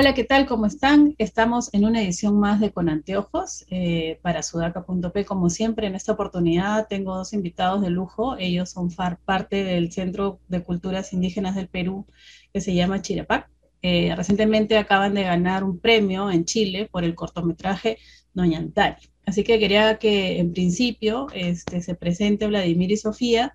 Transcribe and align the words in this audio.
Hola, 0.00 0.14
¿qué 0.14 0.24
tal? 0.24 0.46
¿Cómo 0.46 0.64
están? 0.64 1.14
Estamos 1.18 1.68
en 1.74 1.84
una 1.84 2.00
edición 2.00 2.40
más 2.40 2.58
de 2.58 2.72
Con 2.72 2.88
Anteojos 2.88 3.66
eh, 3.68 4.18
para 4.22 4.42
sudaca.p. 4.42 5.26
Como 5.26 5.50
siempre, 5.50 5.86
en 5.86 5.94
esta 5.94 6.12
oportunidad 6.12 6.88
tengo 6.88 7.14
dos 7.14 7.34
invitados 7.34 7.82
de 7.82 7.90
lujo. 7.90 8.34
Ellos 8.38 8.70
son 8.70 8.88
parte 9.26 9.62
del 9.62 9.92
Centro 9.92 10.40
de 10.48 10.62
Culturas 10.62 11.12
Indígenas 11.12 11.54
del 11.54 11.68
Perú 11.68 12.06
que 12.50 12.62
se 12.62 12.74
llama 12.74 13.02
Chirapac. 13.02 13.50
Eh, 13.82 14.14
recientemente 14.16 14.78
acaban 14.78 15.12
de 15.12 15.24
ganar 15.24 15.64
un 15.64 15.78
premio 15.78 16.30
en 16.30 16.46
Chile 16.46 16.88
por 16.90 17.04
el 17.04 17.14
cortometraje 17.14 17.98
Noñantari. 18.32 19.02
Así 19.26 19.44
que 19.44 19.58
quería 19.58 19.98
que 19.98 20.38
en 20.38 20.54
principio 20.54 21.26
este, 21.34 21.82
se 21.82 21.94
presente 21.94 22.46
Vladimir 22.46 22.90
y 22.90 22.96
Sofía 22.96 23.54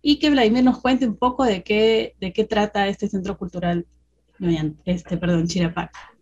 y 0.00 0.18
que 0.18 0.30
Vladimir 0.30 0.64
nos 0.64 0.80
cuente 0.80 1.06
un 1.06 1.18
poco 1.18 1.44
de 1.44 1.62
qué, 1.62 2.14
de 2.20 2.32
qué 2.32 2.44
trata 2.44 2.88
este 2.88 3.06
centro 3.06 3.36
cultural 3.36 3.86
este. 4.84 5.18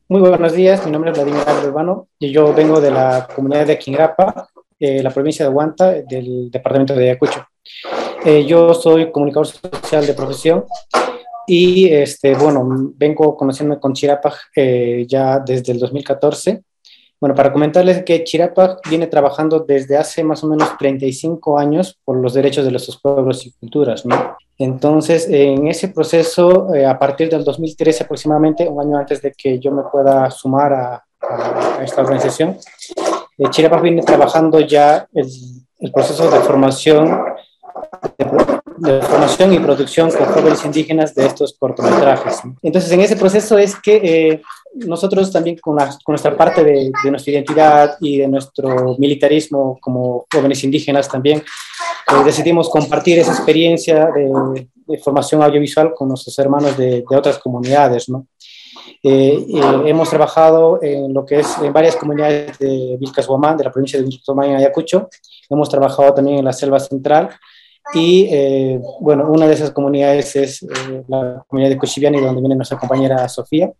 Muy 0.08 0.20
buenos 0.20 0.52
días, 0.52 0.84
mi 0.84 0.92
nombre 0.92 1.10
es 1.10 1.16
Vladimir 1.16 1.42
Urbano 1.64 2.08
y 2.18 2.30
yo 2.30 2.52
vengo 2.52 2.80
de 2.80 2.90
la 2.90 3.26
comunidad 3.34 3.66
de 3.66 3.78
Quingrapa, 3.78 4.48
eh, 4.78 5.02
la 5.02 5.10
provincia 5.10 5.46
de 5.46 5.50
Huanta, 5.50 5.92
del 6.08 6.50
departamento 6.50 6.94
de 6.94 7.04
Ayacucho. 7.10 7.46
Eh, 8.24 8.44
yo 8.44 8.74
soy 8.74 9.10
comunicador 9.10 9.46
social 9.46 10.06
de 10.06 10.12
profesión 10.12 10.64
y, 11.46 11.86
este, 11.86 12.34
bueno, 12.34 12.92
vengo 12.96 13.36
conociéndome 13.36 13.80
con 13.80 13.94
Chirapac 13.94 14.50
eh, 14.54 15.06
ya 15.08 15.38
desde 15.38 15.72
el 15.72 15.78
2014 15.78 16.62
bueno, 17.22 17.36
para 17.36 17.52
comentarles 17.52 18.02
que 18.02 18.24
Chirapa 18.24 18.78
viene 18.90 19.06
trabajando 19.06 19.60
desde 19.60 19.96
hace 19.96 20.24
más 20.24 20.42
o 20.42 20.48
menos 20.48 20.76
35 20.76 21.56
años 21.56 21.96
por 22.04 22.16
los 22.16 22.34
derechos 22.34 22.64
de 22.64 22.72
nuestros 22.72 23.00
pueblos 23.00 23.46
y 23.46 23.52
culturas, 23.52 24.04
¿no? 24.04 24.36
Entonces, 24.58 25.28
en 25.28 25.68
ese 25.68 25.86
proceso, 25.86 26.74
eh, 26.74 26.84
a 26.84 26.98
partir 26.98 27.30
del 27.30 27.44
2013 27.44 28.02
aproximadamente, 28.02 28.68
un 28.68 28.80
año 28.80 28.98
antes 28.98 29.22
de 29.22 29.30
que 29.30 29.60
yo 29.60 29.70
me 29.70 29.84
pueda 29.84 30.32
sumar 30.32 30.72
a, 30.72 31.04
esta 31.80 32.00
organización, 32.00 32.56
eh, 33.38 33.44
Chirapa 33.50 33.80
viene 33.80 34.02
trabajando 34.02 34.58
ya 34.58 35.06
el, 35.14 35.28
el 35.78 35.92
proceso 35.92 36.28
de 36.28 36.40
formación 36.40 37.22
de, 38.18 38.61
formación 38.82 39.52
y 39.52 39.58
producción 39.58 40.10
con 40.10 40.26
jóvenes 40.26 40.64
indígenas 40.64 41.14
de 41.14 41.26
estos 41.26 41.54
cortometrajes. 41.58 42.40
Entonces, 42.62 42.90
en 42.90 43.00
ese 43.00 43.16
proceso 43.16 43.56
es 43.58 43.76
que 43.76 43.96
eh, 43.96 44.42
nosotros 44.74 45.30
también 45.30 45.58
con, 45.58 45.76
nuestra 46.08 46.36
parte 46.36 46.64
de, 46.64 46.90
nuestra 47.10 47.32
identidad 47.32 47.96
y 48.00 48.18
de 48.18 48.28
nuestro 48.28 48.96
militarismo 48.98 49.78
como 49.80 50.26
jóvenes 50.32 50.64
indígenas 50.64 51.08
también, 51.08 51.38
eh, 51.38 52.24
decidimos 52.24 52.68
compartir 52.68 53.18
esa 53.18 53.32
experiencia 53.32 54.08
de, 54.14 54.68
formación 55.02 55.42
audiovisual 55.42 55.94
con 55.94 56.08
nuestros 56.08 56.38
hermanos 56.38 56.76
de, 56.76 57.04
otras 57.08 57.38
comunidades, 57.38 58.08
¿no? 58.08 58.26
Eh, 59.04 59.46
hemos 59.86 60.10
trabajado 60.10 60.78
en 60.80 61.12
lo 61.12 61.24
que 61.24 61.40
es 61.40 61.58
en 61.58 61.72
varias 61.72 61.96
comunidades 61.96 62.56
de 62.58 62.96
Vilcashuamán, 63.00 63.56
de 63.56 63.64
la 63.64 63.72
provincia 63.72 63.98
de 63.98 64.04
Vilcashuamán 64.04 64.50
en 64.50 64.56
Ayacucho. 64.56 65.08
Hemos 65.50 65.68
trabajado 65.68 66.14
también 66.14 66.38
en 66.38 66.44
la 66.44 66.52
selva 66.52 66.78
central 66.78 67.30
y 67.94 68.28
eh, 68.30 68.80
bueno, 69.00 69.30
una 69.30 69.46
de 69.46 69.54
esas 69.54 69.70
comunidades 69.70 70.36
es 70.36 70.66
la 71.08 71.44
comunidad 71.46 71.70
de 71.70 71.78
Cochiviani, 71.78 72.20
donde 72.20 72.40
viene 72.40 72.54
nuestra 72.54 72.78
compañera 72.78 73.28
Sofía 73.28 73.72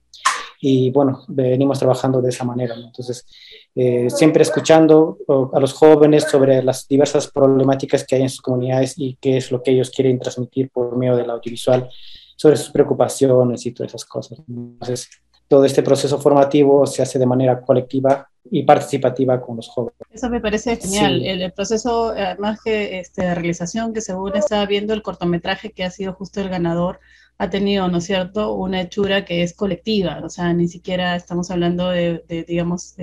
y 0.65 0.91
bueno, 0.91 1.25
venimos 1.27 1.81
trabajando 1.81 2.23
de 2.23 2.29
esa 2.29 2.45
manera. 2.45 2.77
Entonces, 2.77 3.27
eh, 3.75 4.09
siempre 4.09 4.45
escuchando 4.45 5.19
a 5.53 5.59
los 5.59 5.73
jóvenes 5.73 6.25
sobre 6.25 6.63
las 6.63 6.87
diversas 6.87 7.27
problemáticas 7.29 8.05
que 8.07 8.15
hay 8.15 8.23
en 8.23 8.31
sus 8.31 8.41
comunidades 8.41 8.95
y 8.97 9.19
qué 9.21 9.39
es 9.39 9.51
lo 9.51 9.61
que 9.61 9.73
ellos 9.73 9.91
quieren 9.91 10.21
transmitir 10.21 10.71
por 10.71 10.97
medio 10.97 11.17
del 11.17 11.31
audiovisual, 11.31 11.91
sobre 12.37 12.57
sus 12.57 12.71
preocupaciones 12.71 13.67
y 13.67 13.73
todas 13.73 13.91
esas 13.91 14.05
cosas. 14.05 14.39
Entonces, 14.49 15.09
todo 15.49 15.65
este 15.65 15.83
proceso 15.83 16.19
formativo 16.19 16.87
se 16.87 17.03
hace 17.03 17.19
de 17.19 17.27
manera 17.27 17.61
colectiva 17.61 18.29
y 18.51 18.65
participativa 18.65 19.41
con 19.41 19.57
los 19.57 19.69
jóvenes. 19.69 19.97
Eso 20.11 20.29
me 20.29 20.41
parece 20.41 20.77
genial. 20.77 21.25
El, 21.25 21.53
proceso, 21.53 22.11
además 22.11 22.61
que 22.63 22.99
este, 23.01 23.23
de 23.23 23.35
realización, 23.35 23.93
que 23.93 24.01
según 24.01 24.37
estaba 24.37 24.67
viendo 24.67 24.95
el 24.95 25.03
cortometraje 25.03 25.73
que 25.73 25.85
ha 25.85 25.91
sido 25.91 26.13
justo 26.15 26.41
el 26.41 26.49
ganador 26.49 27.01
ha 27.39 27.51
tenido, 27.51 27.89
¿no 27.89 27.99
es 27.99 28.05
cierto?, 28.05 28.55
una 28.55 28.81
hechura 28.83 29.25
que 29.25 29.43
es 29.43 29.55
colectiva, 29.55 30.21
o 30.25 30.29
sea, 30.31 30.53
ni 30.53 30.69
siquiera 30.69 31.17
estamos 31.17 31.51
hablando 31.51 31.89
de, 31.91 32.25
digamos, 32.47 32.95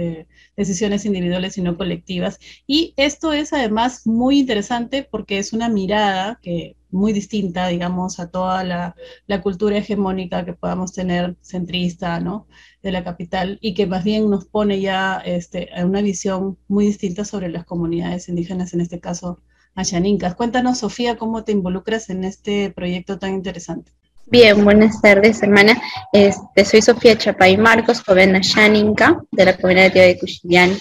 decisiones 0.55 1.05
individuales, 1.05 1.53
sino 1.53 1.77
colectivas. 1.77 2.39
Y 2.65 2.93
esto 2.97 3.33
es 3.33 3.53
además 3.53 4.07
muy 4.07 4.39
interesante 4.39 5.03
porque 5.03 5.39
es 5.39 5.53
una 5.53 5.69
mirada 5.69 6.39
que 6.41 6.77
muy 6.91 7.13
distinta, 7.13 7.67
digamos, 7.67 8.19
a 8.19 8.29
toda 8.31 8.63
la, 8.63 8.95
cultura 9.43 9.77
hegemónica 9.77 10.45
que 10.45 10.53
podamos 10.53 10.93
tener 10.93 11.35
centrista, 11.41 12.19
¿no?, 12.19 12.47
de 12.81 12.91
la 12.91 13.03
capital, 13.03 13.57
y 13.61 13.73
que 13.73 13.87
más 13.87 14.03
bien 14.03 14.29
nos 14.29 14.45
pone 14.45 14.79
ya 14.81 15.21
este, 15.25 15.69
una 15.83 16.01
visión 16.01 16.57
muy 16.67 16.85
distinta 16.87 17.25
sobre 17.25 17.49
las 17.49 17.65
comunidades 17.65 18.29
indígenas, 18.29 18.73
en 18.73 18.81
este 18.81 18.99
caso, 18.99 19.41
Ayaninkas. 19.75 20.35
Cuéntanos, 20.35 20.79
Sofía, 20.79 21.17
cómo 21.17 21.43
te 21.43 21.51
involucras 21.51 22.09
en 22.09 22.23
este 22.23 22.71
proyecto 22.71 23.19
tan 23.19 23.33
interesante. 23.33 23.91
Bien, 24.31 24.63
buenas 24.63 25.01
tardes, 25.01 25.41
hermana. 25.41 25.81
Este, 26.13 26.63
soy 26.63 26.83
Sofía 26.83 27.17
Chapay 27.17 27.57
Marcos, 27.57 28.03
joven 28.03 28.35
Ashaninka, 28.35 29.23
de 29.31 29.45
la 29.45 29.57
comunidad 29.57 29.91
de 29.91 30.19
Cuchillán. 30.19 30.77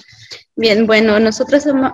Bien, 0.54 0.86
bueno, 0.86 1.18
nosotros 1.18 1.64
hemos 1.64 1.92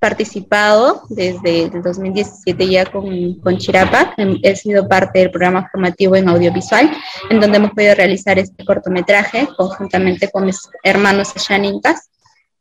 participado 0.00 1.04
desde 1.08 1.64
el 1.64 1.82
2017 1.82 2.68
ya 2.68 2.84
con, 2.86 3.34
con 3.40 3.58
Chirapac. 3.58 4.14
He 4.42 4.56
sido 4.56 4.88
parte 4.88 5.20
del 5.20 5.30
programa 5.30 5.68
formativo 5.70 6.16
en 6.16 6.28
audiovisual, 6.28 6.90
en 7.30 7.38
donde 7.40 7.58
hemos 7.58 7.70
podido 7.70 7.94
realizar 7.94 8.36
este 8.40 8.64
cortometraje 8.64 9.46
conjuntamente 9.56 10.28
con 10.32 10.46
mis 10.46 10.68
hermanos 10.82 11.32
Ashaninkas. 11.36 12.07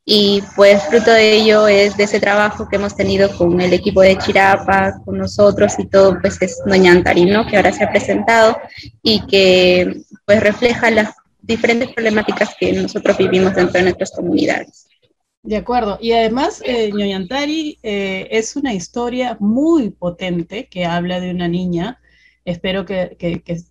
Y 0.10 0.42
pues 0.56 0.82
fruto 0.84 1.12
de 1.12 1.34
ello 1.34 1.68
es 1.68 1.98
de 1.98 2.06
ese 2.06 2.22
trabajo 2.22 2.70
que 2.70 2.78
hemos 2.78 2.96
tenido 2.96 3.30
con 3.38 3.60
el 3.60 3.74
equipo 3.74 4.00
de 4.00 4.18
Chirapa, 4.18 5.02
con 5.04 5.18
nosotros 5.18 5.74
y 5.80 5.86
todo, 5.86 6.18
pues 6.22 6.42
es 6.42 6.62
Doña 6.66 6.94
Antarino, 6.94 7.46
que 7.46 7.58
ahora 7.58 7.74
se 7.74 7.84
ha 7.84 7.90
presentado 7.90 8.58
y 9.04 9.20
que 9.28 10.04
pues 10.24 10.40
refleja 10.40 10.92
las 10.92 11.14
diferentes 11.42 11.90
problemáticas 11.94 12.56
que 12.58 12.72
nosotros 12.72 13.18
vivimos 13.18 13.54
dentro 13.54 13.74
de 13.74 13.84
nuestras 13.84 14.12
comunidades. 14.12 14.88
De 15.44 15.58
acuerdo. 15.58 15.98
Y 16.02 16.14
además, 16.14 16.62
eh, 16.64 16.90
eh, 17.84 18.28
es 18.32 18.56
una 18.56 18.74
historia 18.74 19.36
muy 19.42 19.90
potente 19.90 20.70
que 20.70 20.86
habla 20.86 21.20
de 21.20 21.32
una 21.32 21.50
niña 21.50 22.00
Espero 22.48 22.86
que, 22.86 23.18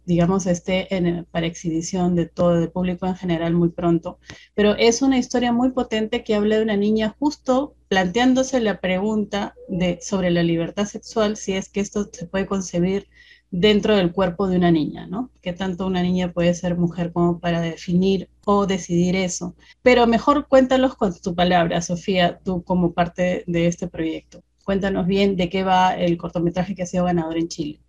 digamos, 0.05 0.45
esté 0.45 0.87
para 1.31 1.47
exhibición 1.47 2.15
de 2.15 2.27
todo 2.27 2.63
el 2.63 2.71
público 2.71 3.07
en 3.07 3.17
general 3.17 3.55
muy 3.55 3.71
pronto. 3.71 4.19
Pero 4.55 4.77
es 4.77 5.01
una 5.01 5.17
historia 5.17 5.51
muy 5.51 5.71
potente 5.71 6.23
que 6.23 6.35
habla 6.35 6.59
de 6.59 6.63
una 6.63 6.77
niña 6.77 7.17
justo 7.19 7.75
planteándose 7.89 8.61
la 8.61 8.83
pregunta 8.83 9.55
de, 9.69 9.99
sobre 10.03 10.31
la 10.31 10.43
libertad 10.43 10.85
sexual, 10.85 11.39
si 11.39 11.55
es 11.55 11.71
que 11.71 11.81
esto 11.81 12.11
se 12.13 12.27
puede 12.27 12.45
concebir 12.45 13.09
dentro 13.51 13.97
del 13.97 14.13
cuerpo 14.13 14.47
de 14.47 14.59
una 14.59 14.71
niña, 14.71 15.07
¿no? 15.07 15.31
Que 15.41 15.55
tanto 15.55 15.87
una 15.87 16.03
niña 16.03 16.35
puede 16.35 16.53
ser 16.53 16.77
mujer 16.77 17.13
como 17.13 17.41
para 17.41 17.63
definir 17.63 18.29
o 18.45 18.67
decidir 18.67 19.17
eso. 19.17 19.57
Pero 19.81 20.07
mejor 20.07 20.49
cuéntanos 20.49 20.97
con 20.97 21.19
tu 21.19 21.35
palabra, 21.35 21.81
Sofía, 21.81 22.41
tú 22.45 22.63
como 22.63 22.93
parte 22.93 23.43
de 23.47 23.69
este 23.69 23.89
proyecto. 23.89 24.43
Cuéntanos 24.65 25.07
bien 25.07 25.35
de 25.37 25.49
qué 25.49 25.65
va 25.65 25.97
el 25.97 26.19
cortometraje 26.19 26.75
que 26.75 26.83
ha 26.83 26.87
sido 26.87 27.05
ganador 27.05 27.39
en 27.39 27.49
Chile. 27.49 27.81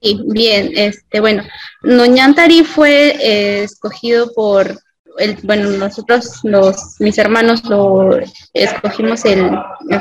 Sí, 0.00 0.20
bien, 0.26 0.70
este, 0.76 1.20
bueno, 1.20 1.42
Noñantari 1.82 2.62
fue 2.62 3.16
eh, 3.20 3.62
escogido 3.64 4.32
por, 4.32 4.78
el, 5.18 5.36
bueno, 5.42 5.70
nosotros, 5.70 6.40
los, 6.44 7.00
mis 7.00 7.18
hermanos, 7.18 7.64
lo 7.64 8.18
escogimos 8.52 9.24
el, 9.24 9.50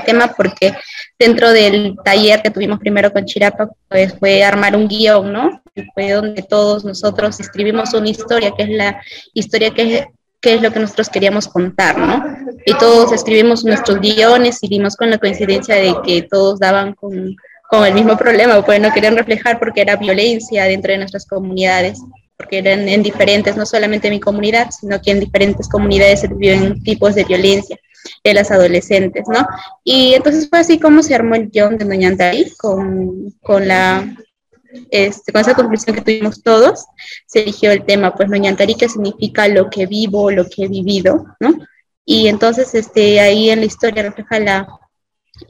tema 0.06 0.34
porque 0.38 0.74
dentro 1.18 1.52
del 1.52 1.96
taller 2.04 2.42
que 2.44 2.52
tuvimos 2.52 2.80
primero 2.80 3.12
con 3.12 3.26
Chirapa, 3.26 3.70
pues 3.88 4.14
fue 4.20 4.44
armar 4.44 4.76
un 4.76 4.88
guion, 4.88 5.34
¿no? 5.34 5.64
Fue 5.96 6.12
donde 6.12 6.44
todos 6.44 6.86
nosotros 6.86 7.40
escribimos 7.40 7.94
una 7.94 8.10
historia, 8.10 8.54
que 8.56 8.64
es 8.64 8.70
la 8.70 9.02
historia 9.34 9.74
que 9.74 9.98
es, 9.98 10.06
es 10.44 10.62
lo 10.62 10.72
que 10.72 10.80
nosotros 10.80 11.10
queríamos 11.10 11.48
contar, 11.48 11.98
¿no? 11.98 12.24
Y 12.66 12.74
todos 12.76 13.12
escribimos 13.12 13.66
nuestros 13.66 14.00
guiones 14.00 14.60
y 14.62 14.68
dimos 14.68 14.96
con 14.96 15.10
la 15.10 15.18
coincidencia 15.18 15.76
de 15.76 15.96
que 16.06 16.22
todos 16.22 16.60
daban 16.60 16.94
con 16.94 17.36
con 17.70 17.86
el 17.86 17.94
mismo 17.94 18.18
problema, 18.18 18.64
pues 18.64 18.80
no 18.80 18.94
querían 18.94 19.18
reflejar 19.18 19.60
porque 19.60 19.82
era 19.82 19.96
violencia 19.96 20.66
dentro 20.66 20.92
de 20.92 21.00
nuestras 21.00 21.26
comunidades, 21.26 22.00
porque 22.38 22.60
eran 22.60 22.88
en 22.88 23.04
diferentes, 23.04 23.58
no 23.58 23.66
solamente 23.66 24.08
en 24.08 24.14
mi 24.14 24.20
comunidad, 24.20 24.70
sino 24.72 25.02
que 25.02 25.12
en 25.12 25.20
diferentes 25.20 25.68
comunidades 25.68 26.22
se 26.22 26.28
viven 26.28 26.82
tipos 26.84 27.16
de 27.16 27.24
violencia 27.26 27.78
de 28.24 28.34
las 28.34 28.52
adolescentes, 28.52 29.26
¿no? 29.28 29.46
Y 29.84 30.14
entonces 30.14 30.48
fue 30.50 30.60
así 30.60 30.80
como 30.80 31.04
se 31.04 31.16
armó 31.16 31.36
el 31.36 31.50
guion 31.50 31.78
de 31.78 31.86
Doña 31.86 32.08
Antarí, 32.10 32.54
con, 32.58 33.34
con 33.42 33.68
la 33.68 34.08
este, 34.92 35.32
con 35.32 35.42
esa 35.42 35.56
conclusión 35.56 35.96
que 35.96 36.02
tuvimos 36.02 36.44
todos, 36.44 36.86
se 37.26 37.42
eligió 37.42 37.72
el 37.72 37.86
tema, 37.86 38.14
pues 38.14 38.30
Doña 38.30 38.50
Antarí, 38.50 38.76
que 38.76 38.88
significa 38.88 39.48
lo 39.48 39.70
que 39.70 39.86
vivo, 39.88 40.32
lo 40.32 40.46
que 40.48 40.66
he 40.66 40.68
vivido, 40.68 41.26
¿no? 41.40 41.54
Y 42.06 42.28
entonces 42.28 42.74
este, 42.76 43.20
ahí 43.20 43.50
en 43.50 43.60
la 43.60 43.66
historia 43.66 44.04
refleja 44.04 44.40
la, 44.40 44.68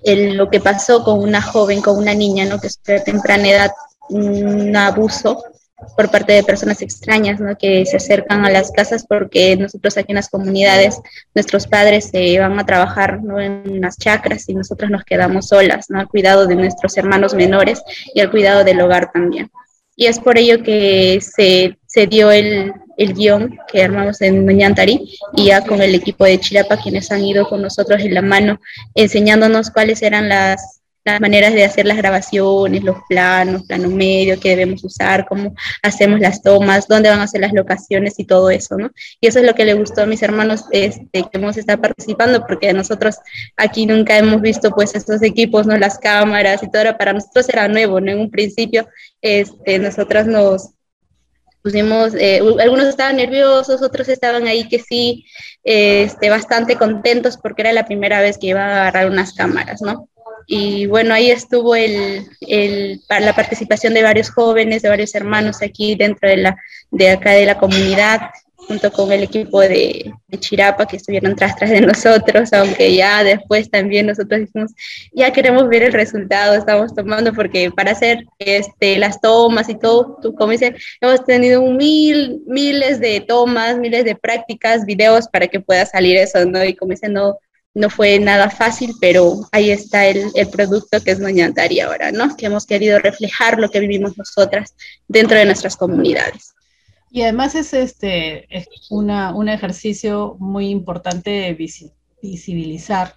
lo 0.03 0.49
que 0.49 0.59
pasó 0.59 1.03
con 1.03 1.19
una 1.19 1.41
joven, 1.41 1.81
con 1.81 1.97
una 1.97 2.13
niña, 2.13 2.45
¿no? 2.45 2.59
que 2.59 2.69
sufrió 2.69 2.97
a 2.97 3.03
temprana 3.03 3.49
edad 3.49 3.71
un 4.09 4.75
abuso 4.75 5.43
por 5.95 6.09
parte 6.09 6.33
de 6.33 6.43
personas 6.43 6.81
extrañas, 6.81 7.39
¿no? 7.39 7.55
Que 7.55 7.85
se 7.85 7.97
acercan 7.97 8.45
a 8.45 8.49
las 8.49 8.71
casas 8.71 9.05
porque 9.07 9.55
nosotros 9.55 9.95
aquí 9.97 10.11
en 10.11 10.15
las 10.15 10.29
comunidades, 10.29 10.99
nuestros 11.35 11.67
padres 11.67 12.09
se 12.09 12.39
van 12.39 12.59
a 12.59 12.65
trabajar, 12.65 13.21
¿no? 13.23 13.39
En 13.39 13.79
las 13.81 13.97
chacras 13.97 14.49
y 14.49 14.55
nosotros 14.55 14.89
nos 14.89 15.03
quedamos 15.03 15.49
solas, 15.49 15.89
¿no? 15.89 15.99
Al 15.99 16.07
cuidado 16.07 16.47
de 16.47 16.55
nuestros 16.55 16.97
hermanos 16.97 17.35
menores 17.35 17.83
y 18.13 18.21
al 18.21 18.31
cuidado 18.31 18.63
del 18.63 18.81
hogar 18.81 19.11
también. 19.11 19.51
Y 19.95 20.07
es 20.07 20.19
por 20.19 20.37
ello 20.37 20.63
que 20.63 21.19
se, 21.21 21.77
se 21.85 22.07
dio 22.07 22.31
el, 22.31 22.73
el 22.97 23.13
guion 23.13 23.57
que 23.71 23.83
armamos 23.83 24.21
en 24.21 24.45
Noñantari 24.45 25.17
y 25.35 25.45
ya 25.45 25.63
con 25.63 25.81
el 25.81 25.95
equipo 25.95 26.25
de 26.25 26.39
Chirapa, 26.39 26.77
quienes 26.77 27.11
han 27.11 27.23
ido 27.23 27.47
con 27.47 27.61
nosotros 27.61 28.01
en 28.01 28.13
la 28.13 28.21
mano, 28.21 28.59
enseñándonos 28.95 29.69
cuáles 29.69 30.01
eran 30.01 30.27
las, 30.27 30.81
las 31.05 31.21
maneras 31.21 31.53
de 31.53 31.63
hacer 31.63 31.85
las 31.85 31.97
grabaciones, 31.97 32.83
los 32.83 32.97
planos, 33.07 33.63
plano 33.63 33.89
medio 33.89 34.39
que 34.39 34.49
debemos 34.49 34.83
usar, 34.83 35.25
cómo 35.27 35.53
hacemos 35.81 36.19
las 36.19 36.41
tomas, 36.41 36.87
dónde 36.87 37.09
van 37.09 37.21
a 37.21 37.27
ser 37.27 37.41
las 37.41 37.53
locaciones 37.53 38.15
y 38.17 38.25
todo 38.25 38.49
eso, 38.49 38.77
¿no? 38.77 38.91
Y 39.21 39.27
eso 39.27 39.39
es 39.39 39.45
lo 39.45 39.55
que 39.55 39.63
le 39.63 39.75
gustó 39.75 40.01
a 40.01 40.05
mis 40.05 40.21
hermanos 40.21 40.65
este, 40.71 41.23
que 41.23 41.29
hemos 41.31 41.55
estado 41.55 41.81
participando, 41.81 42.45
porque 42.45 42.73
nosotros 42.73 43.17
aquí 43.55 43.85
nunca 43.85 44.17
hemos 44.17 44.41
visto 44.41 44.71
pues 44.71 44.95
estos 44.95 45.21
equipos, 45.21 45.65
¿no? 45.65 45.77
Las 45.77 45.97
cámaras 45.97 46.61
y 46.63 46.69
todo, 46.69 46.97
para 46.97 47.13
nosotros 47.13 47.47
era 47.47 47.67
nuevo, 47.67 48.01
¿no? 48.01 48.11
En 48.11 48.19
un 48.19 48.31
principio, 48.31 48.87
este, 49.21 49.79
nosotras 49.79 50.27
nos 50.27 50.71
pusimos, 51.67 52.15
eh, 52.15 52.39
algunos 52.59 52.85
estaban 52.85 53.17
nerviosos, 53.17 53.81
otros 53.81 54.07
estaban 54.07 54.47
ahí 54.47 54.69
que 54.69 54.79
sí, 54.79 55.25
este, 55.63 56.29
bastante 56.29 56.77
contentos 56.77 57.37
porque 57.37 57.63
era 57.63 57.73
la 57.73 57.85
primera 57.85 58.21
vez 58.21 58.37
que 58.37 58.47
iba 58.47 58.61
a 58.61 58.81
agarrar 58.81 59.09
unas 59.09 59.33
cámaras, 59.33 59.81
¿no? 59.81 60.07
y 60.49 60.85
bueno, 60.87 61.13
ahí 61.13 61.29
estuvo 61.29 61.75
el, 61.75 62.25
el, 62.39 63.01
la 63.09 63.35
participación 63.35 63.93
de 63.93 64.01
varios 64.01 64.29
jóvenes, 64.29 64.81
de 64.81 64.87
varios 64.87 65.13
hermanos 65.13 65.61
aquí 65.61 65.95
dentro 65.95 66.29
de, 66.29 66.37
la, 66.37 66.55
de 66.89 67.09
acá 67.09 67.31
de 67.31 67.45
la 67.45 67.57
comunidad, 67.57 68.21
junto 68.67 68.91
con 68.91 69.11
el 69.11 69.23
equipo 69.23 69.61
de, 69.61 70.13
Chirapa 70.39 70.85
que 70.85 70.97
estuvieron 70.97 71.35
tras 71.35 71.55
tras 71.55 71.69
de 71.69 71.81
nosotros, 71.81 72.51
aunque 72.53 72.93
ya 72.93 73.23
después 73.23 73.71
también 73.71 74.07
nosotros 74.07 74.41
dijimos, 74.41 74.71
ya 75.13 75.31
queremos 75.31 75.67
ver 75.69 75.83
el 75.83 75.93
resultado, 75.93 76.55
estamos 76.55 76.93
tomando, 76.93 77.33
porque 77.33 77.71
para 77.71 77.91
hacer 77.91 78.25
este, 78.39 78.97
las 78.97 79.21
tomas 79.21 79.69
y 79.69 79.75
todo, 79.79 80.19
tú, 80.21 80.35
como 80.35 80.51
dicen, 80.51 80.75
hemos 81.01 81.23
tenido 81.25 81.61
mil, 81.61 82.41
miles 82.45 82.99
de 82.99 83.21
tomas, 83.21 83.77
miles 83.77 84.03
de 84.03 84.15
prácticas, 84.15 84.85
videos 84.85 85.27
para 85.29 85.47
que 85.47 85.59
pueda 85.61 85.85
salir 85.85 86.17
eso, 86.17 86.45
¿no? 86.45 86.63
Y 86.63 86.75
como 86.75 86.91
dicen, 86.91 87.13
no, 87.13 87.37
no 87.73 87.89
fue 87.89 88.19
nada 88.19 88.49
fácil, 88.49 88.93
pero 88.99 89.47
ahí 89.51 89.71
está 89.71 90.07
el, 90.07 90.29
el 90.35 90.49
producto 90.49 91.01
que 91.01 91.11
es 91.11 91.19
Noñantari 91.19 91.79
ahora, 91.79 92.11
¿no? 92.11 92.35
Que 92.35 92.47
hemos 92.47 92.65
querido 92.65 92.99
reflejar 92.99 93.59
lo 93.59 93.69
que 93.69 93.79
vivimos 93.79 94.17
nosotras 94.17 94.75
dentro 95.07 95.37
de 95.37 95.45
nuestras 95.45 95.77
comunidades. 95.77 96.56
Y 97.09 97.21
además 97.23 97.55
es 97.55 97.73
este 97.73 98.45
es 98.55 98.67
una, 98.89 99.33
un 99.33 99.49
ejercicio 99.49 100.35
muy 100.39 100.69
importante 100.69 101.29
de 101.29 101.53
visibilizar 102.21 103.15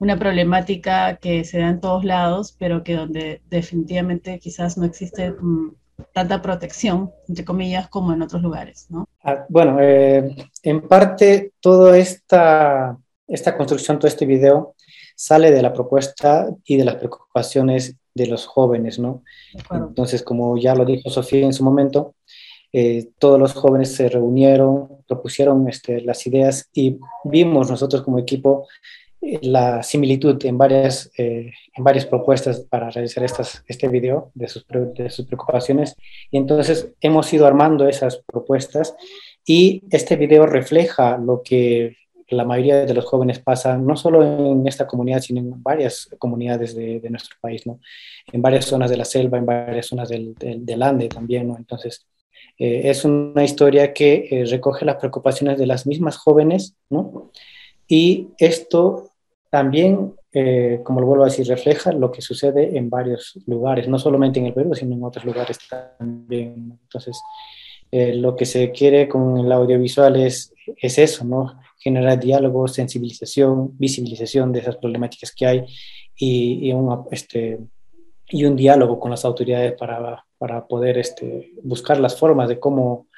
una 0.00 0.18
problemática 0.18 1.16
que 1.16 1.44
se 1.44 1.58
da 1.58 1.68
en 1.68 1.80
todos 1.80 2.04
lados, 2.04 2.56
pero 2.58 2.82
que 2.82 2.94
donde 2.94 3.42
definitivamente 3.50 4.38
quizás 4.38 4.78
no 4.78 4.86
existe 4.86 5.32
mm, 5.32 5.74
tanta 6.14 6.40
protección, 6.40 7.12
entre 7.28 7.44
comillas, 7.44 7.88
como 7.88 8.12
en 8.12 8.22
otros 8.22 8.40
lugares, 8.40 8.86
¿no? 8.88 9.06
Ah, 9.22 9.44
bueno, 9.48 9.76
eh, 9.80 10.34
en 10.62 10.88
parte 10.88 11.52
toda 11.60 11.98
esta 11.98 12.96
esta 13.30 13.56
construcción, 13.56 13.98
todo 13.98 14.08
este 14.08 14.26
video, 14.26 14.74
sale 15.14 15.50
de 15.52 15.62
la 15.62 15.72
propuesta 15.72 16.48
y 16.64 16.76
de 16.76 16.84
las 16.84 16.96
preocupaciones 16.96 17.96
de 18.12 18.26
los 18.26 18.44
jóvenes, 18.46 18.98
¿no? 18.98 19.22
Entonces, 19.70 20.22
como 20.22 20.58
ya 20.58 20.74
lo 20.74 20.84
dijo 20.84 21.10
Sofía 21.10 21.46
en 21.46 21.52
su 21.52 21.62
momento, 21.62 22.14
eh, 22.72 23.08
todos 23.18 23.38
los 23.38 23.52
jóvenes 23.54 23.94
se 23.94 24.08
reunieron, 24.08 24.88
propusieron 25.06 25.68
este, 25.68 26.00
las 26.02 26.26
ideas 26.26 26.68
y 26.72 26.98
vimos 27.24 27.70
nosotros 27.70 28.02
como 28.02 28.18
equipo 28.18 28.68
eh, 29.20 29.40
la 29.42 29.82
similitud 29.82 30.42
en 30.44 30.56
varias, 30.56 31.10
eh, 31.18 31.50
en 31.76 31.84
varias 31.84 32.06
propuestas 32.06 32.60
para 32.60 32.90
realizar 32.90 33.24
estas, 33.24 33.64
este 33.66 33.88
video 33.88 34.30
de 34.34 34.48
sus, 34.48 34.66
de 34.68 35.10
sus 35.10 35.26
preocupaciones. 35.26 35.96
Y 36.30 36.36
entonces 36.38 36.92
hemos 37.00 37.32
ido 37.32 37.46
armando 37.46 37.88
esas 37.88 38.22
propuestas 38.26 38.94
y 39.44 39.82
este 39.90 40.16
video 40.16 40.46
refleja 40.46 41.18
lo 41.18 41.42
que 41.42 41.96
la 42.28 42.44
mayoría 42.44 42.86
de 42.86 42.94
los 42.94 43.04
jóvenes 43.04 43.40
pasan, 43.40 43.84
no 43.84 43.96
solo 43.96 44.22
en 44.22 44.66
esta 44.66 44.86
comunidad, 44.86 45.20
sino 45.20 45.40
en 45.40 45.62
varias 45.62 46.08
comunidades 46.18 46.74
de, 46.74 47.00
nuestro 47.10 47.36
país, 47.40 47.66
¿no? 47.66 47.80
En 48.32 48.40
varias 48.40 48.66
zonas 48.66 48.88
de 48.88 48.96
la 48.96 49.04
selva, 49.04 49.38
en 49.38 49.46
varias 49.46 49.86
zonas 49.86 50.08
del, 50.08 50.34
del, 50.36 50.82
Ande 50.82 51.08
también, 51.08 51.48
¿no? 51.48 51.56
Entonces, 51.56 52.06
eh, 52.60 52.90
es 52.90 53.06
una 53.06 53.42
historia 53.42 53.94
que 53.94 54.28
eh, 54.30 54.44
recoge 54.44 54.84
las 54.84 54.96
preocupaciones 54.96 55.58
de 55.58 55.66
las 55.66 55.86
mismas 55.86 56.18
jóvenes, 56.18 56.76
¿no? 56.90 57.30
Y 57.88 58.28
esto 58.36 59.12
también, 59.48 60.14
eh, 60.34 60.80
como 60.84 61.00
lo 61.00 61.06
vuelvo 61.06 61.24
a 61.24 61.28
decir, 61.28 61.46
refleja 61.48 61.90
lo 61.90 62.12
que 62.12 62.20
sucede 62.20 62.76
en 62.76 62.90
varios 62.90 63.38
lugares, 63.46 63.88
no 63.88 63.98
solamente 63.98 64.40
en 64.40 64.46
el 64.46 64.52
Perú, 64.52 64.74
sino 64.74 64.94
en 64.94 65.02
otros 65.02 65.24
lugares 65.24 65.58
también. 65.98 66.78
Entonces, 66.82 67.18
lo 67.90 68.36
que 68.36 68.44
se 68.44 68.70
quiere 68.70 69.08
con 69.08 69.38
el 69.38 69.50
audiovisual 69.50 70.14
es, 70.20 70.52
es 70.76 70.98
eso, 70.98 71.24
¿no? 71.24 71.58
generar 71.78 72.20
diálogo, 72.20 72.68
sensibilización, 72.68 73.76
visibilización 73.78 74.52
de 74.52 74.60
esas 74.60 74.76
problemáticas 74.76 75.32
que 75.34 75.46
hay 75.46 75.64
y, 76.14 76.70
un, 76.72 77.06
este, 77.10 77.58
y 78.28 78.44
un 78.44 78.54
diálogo 78.54 79.00
con 79.00 79.10
las 79.10 79.24
autoridades 79.24 79.72
para, 79.72 80.24
para 80.40 80.66
poder 80.66 80.96
este, 80.96 81.52
buscar 81.62 82.00
las 82.00 82.18
formas 82.18 82.48
de 82.48 82.58
cómo 82.58 83.08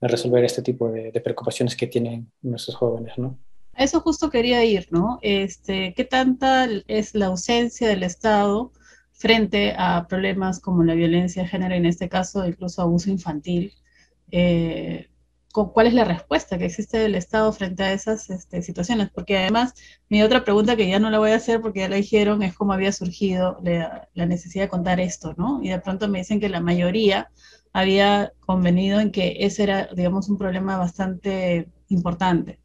resolver 0.00 0.42
este 0.44 0.62
tipo 0.62 0.90
de, 0.90 1.12
preocupaciones 1.20 1.76
que 1.76 1.86
tienen 1.86 2.28
nuestros 2.42 2.76
jóvenes, 2.76 3.16
¿no? 3.16 3.38
A 3.74 3.84
eso 3.84 4.00
justo 4.00 4.30
quería 4.30 4.64
ir, 4.64 4.88
¿no? 4.90 5.20
Este, 5.22 5.94
¿Qué 5.94 6.04
tanta 6.04 6.66
es 6.88 7.14
la 7.14 7.26
ausencia 7.26 7.86
del 7.86 8.02
Estado 8.02 8.72
frente 9.12 9.74
a 9.78 10.08
problemas 10.08 10.58
como 10.58 10.82
la 10.82 10.94
violencia 10.94 11.44
de 11.44 11.48
género, 11.48 11.76
en 11.76 11.86
este 11.86 12.08
caso 12.08 12.44
incluso 12.44 12.82
abuso 12.82 13.10
infantil? 13.10 13.72
Eh, 14.32 15.08
cuál 15.52 15.86
es 15.86 15.94
la 15.94 16.04
respuesta 16.04 16.58
que 16.58 16.64
existe 16.66 16.98
del 16.98 17.14
Estado 17.14 17.52
frente 17.52 17.82
a 17.82 17.92
esas 17.92 18.30
este, 18.30 18.62
situaciones. 18.62 19.10
Porque 19.10 19.38
además, 19.38 19.74
mi 20.08 20.22
otra 20.22 20.44
pregunta 20.44 20.76
que 20.76 20.88
ya 20.88 20.98
no 20.98 21.10
la 21.10 21.18
voy 21.18 21.30
a 21.32 21.36
hacer 21.36 21.60
porque 21.60 21.80
ya 21.80 21.88
la 21.88 21.96
dijeron 21.96 22.42
es 22.42 22.54
cómo 22.54 22.72
había 22.72 22.92
surgido 22.92 23.58
la, 23.62 24.08
necesidad 24.14 24.64
de 24.64 24.68
contar 24.68 25.00
esto, 25.00 25.34
¿no? 25.36 25.62
Y 25.62 25.68
de 25.68 25.80
pronto 25.80 26.08
me 26.08 26.18
dicen 26.18 26.40
que 26.40 26.48
la 26.48 26.60
mayoría 26.60 27.30
había 27.72 28.32
convenido 28.40 29.00
en 29.00 29.12
que 29.12 29.36
ese 29.40 29.64
era, 29.64 29.88
digamos, 29.94 30.28
un 30.28 30.38
problema 30.38 30.76
bastante 30.78 31.68
importante. 31.88 32.58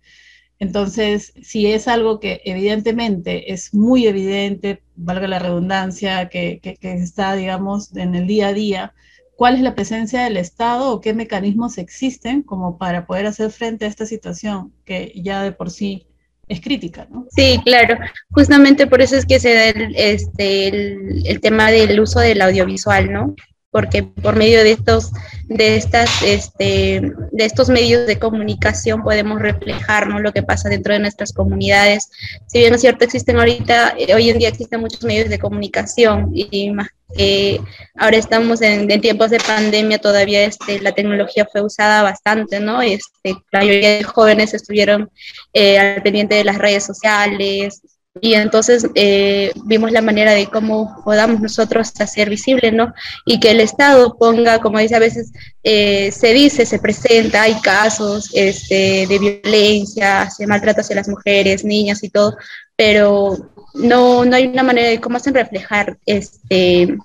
Entonces, 0.59 1.33
si 1.41 1.67
es 1.67 1.87
algo 1.87 2.19
que 2.19 2.41
evidentemente 2.45 3.53
es 3.53 3.73
muy 3.73 4.07
evidente, 4.07 4.81
valga 4.95 5.27
la 5.27 5.39
redundancia, 5.39 6.29
que, 6.29 6.59
que, 6.61 6.77
que 6.77 6.93
está, 6.93 7.35
digamos, 7.35 7.95
en 7.95 8.15
el 8.15 8.27
día 8.27 8.47
a 8.47 8.53
día, 8.53 8.93
cuál 9.37 9.55
es 9.55 9.61
la 9.61 9.75
presencia 9.75 10.23
del 10.23 10.35
Estado 10.35 10.91
o 10.91 10.99
qué 10.99 11.13
mecanismos 11.13 11.77
existen 11.77 12.41
como 12.41 12.77
para 12.77 13.05
poder 13.05 13.27
hacer 13.27 13.51
frente 13.51 13.85
a 13.85 13.87
esta 13.87 14.05
situación 14.05 14.73
que 14.83 15.13
ya 15.15 15.43
de 15.43 15.51
por 15.51 15.69
sí 15.69 16.07
es 16.47 16.59
crítica, 16.59 17.07
¿no? 17.11 17.27
Sí, 17.35 17.59
claro. 17.63 17.99
Justamente 18.31 18.87
por 18.87 19.01
eso 19.01 19.15
es 19.15 19.25
que 19.25 19.39
se 19.39 19.53
da 19.53 19.65
el, 19.67 19.95
este, 19.95 20.67
el, 20.67 21.39
tema 21.39 21.69
del 21.69 21.99
uso 21.99 22.19
del 22.19 22.41
audiovisual, 22.41 23.11
¿no? 23.11 23.35
Porque 23.69 24.01
por 24.01 24.35
medio 24.35 24.63
de 24.63 24.71
estos, 24.71 25.11
de 25.43 25.75
estas, 25.75 26.23
este, 26.23 27.01
de 27.31 27.45
estos 27.45 27.69
medios 27.69 28.07
de 28.07 28.17
comunicación 28.17 29.03
podemos 29.03 29.39
reflejar 29.39 30.07
¿no? 30.07 30.19
lo 30.19 30.31
que 30.31 30.41
pasa 30.41 30.69
dentro 30.69 30.93
de 30.93 30.99
nuestras 30.99 31.31
comunidades. 31.31 32.09
Si 32.47 32.59
bien 32.59 32.73
es 32.73 32.81
cierto, 32.81 33.03
existen 33.03 33.37
ahorita, 33.37 33.93
eh, 33.99 34.15
hoy 34.15 34.31
en 34.31 34.39
día 34.39 34.49
existen 34.49 34.79
muchos 34.79 35.03
medios 35.03 35.29
de 35.29 35.37
comunicación 35.37 36.31
y 36.33 36.71
más 36.71 36.87
eh, 37.15 37.59
ahora 37.95 38.17
estamos 38.17 38.61
en, 38.61 38.87
tiempos 39.01 39.29
de 39.29 39.39
pandemia, 39.39 39.99
todavía 39.99 40.43
este, 40.43 40.79
la 40.81 40.91
tecnología 40.91 41.47
fue 41.51 41.61
usada 41.61 42.03
bastante, 42.03 42.59
¿no? 42.59 42.81
Este, 42.81 43.35
la 43.51 43.59
mayoría 43.59 43.97
de 43.97 44.03
jóvenes 44.03 44.53
estuvieron 44.53 45.09
eh, 45.53 45.79
al 45.79 46.01
pendiente 46.03 46.35
de 46.35 46.43
las 46.43 46.57
redes 46.57 46.85
sociales 46.85 47.81
y 48.21 48.33
entonces 48.33 48.87
eh, 48.95 49.51
vimos 49.65 49.91
la 49.91 50.01
manera 50.01 50.33
de 50.33 50.47
cómo 50.47 51.01
podamos 51.03 51.39
nosotros 51.39 51.91
hacer 51.99 52.29
visible, 52.29 52.71
¿no? 52.71 52.93
Y 53.25 53.39
que 53.39 53.51
el 53.51 53.59
Estado 53.59 54.17
ponga, 54.17 54.59
como 54.59 54.79
dice 54.79 54.95
a 54.95 54.99
veces, 54.99 55.31
eh, 55.63 56.11
se 56.11 56.33
dice, 56.33 56.65
se 56.65 56.79
presenta, 56.79 57.43
hay 57.43 57.59
casos 57.61 58.29
este, 58.33 59.05
de 59.07 59.19
violencia, 59.19 60.29
se 60.29 60.47
maltrato 60.47 60.81
hacia 60.81 60.95
las 60.95 61.07
mujeres, 61.07 61.63
niñas 61.63 62.03
y 62.03 62.09
todo, 62.09 62.35
pero 62.75 63.37
no, 63.77 64.25
no 64.25 64.35
hay 64.35 64.47
una 64.47 64.63
manera 64.63 64.89
de 64.89 64.99
cómo 64.99 65.17
hacen 65.17 65.33
reflejar 65.33 65.97
este 66.05 66.97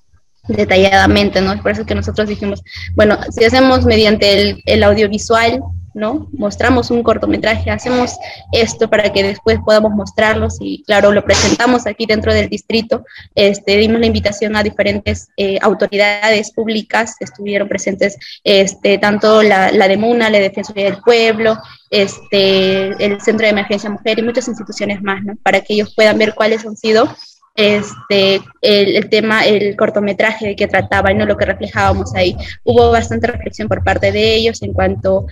detalladamente, 0.49 1.41
¿no? 1.41 1.61
Por 1.63 1.73
eso 1.73 1.87
que 1.87 1.95
nosotros 1.95 2.29
dijimos, 2.29 2.63
bueno, 2.95 3.19
si 3.31 3.45
hacemos 3.45 3.85
mediante 3.85 4.41
el, 4.41 4.63
el 4.67 4.83
audiovisual, 4.83 5.63
¿no? 5.95 6.29
Mostramos 6.33 6.91
un 6.91 7.03
cortometraje, 7.03 7.71
hacemos 7.71 8.17
esto 8.53 8.89
para 8.89 9.13
que 9.13 9.23
después 9.23 9.59
podamos 9.65 9.93
mostrarlos 9.93 10.57
y 10.61 10.83
claro, 10.85 11.13
lo 11.13 11.25
presentamos 11.25 11.87
aquí 11.87 12.07
dentro 12.07 12.33
del 12.33 12.49
distrito. 12.49 13.05
Este, 13.35 13.77
dimos 13.77 14.01
la 14.01 14.07
invitación 14.07 14.57
a 14.57 14.63
diferentes 14.63 15.29
eh, 15.37 15.59
autoridades 15.61 16.53
públicas, 16.53 17.17
estuvieron 17.21 17.69
presentes 17.69 18.17
este, 18.45 18.99
tanto 18.99 19.43
la, 19.43 19.71
la 19.73 19.89
de 19.89 19.97
MUNA, 19.97 20.31
la 20.31 20.39
Defensoría 20.39 20.85
del 20.85 20.99
Pueblo, 20.99 21.59
este, 21.91 23.05
el 23.05 23.21
Centro 23.21 23.45
de 23.45 23.51
Emergencia 23.51 23.91
Mujer 23.91 24.19
y 24.19 24.23
muchas 24.23 24.49
instituciones 24.49 25.03
más, 25.03 25.23
¿no? 25.23 25.37
Para 25.43 25.61
que 25.61 25.75
ellos 25.75 25.93
puedan 25.95 26.19
ver 26.19 26.35
cuáles 26.35 26.65
han 26.65 26.77
sido 26.77 27.09
este, 27.55 28.41
el, 28.63 29.09
tema, 29.11 29.45
el 29.45 29.77
cortometraje 29.77 30.57
que 30.57 30.67
trataba 30.67 31.13
y 31.13 31.15
no 31.15 31.27
lo 31.27 31.37
que 31.37 31.45
reflejábamos 31.45 32.15
ahí. 32.15 32.37
Hubo 32.65 32.91
bastante 32.91 33.27
reflexión 33.27 33.69
por 33.69 33.85
parte 33.85 34.13
de 34.13 34.35
ellos 34.35 34.63
en 34.63 34.73
cuanto 34.73 35.27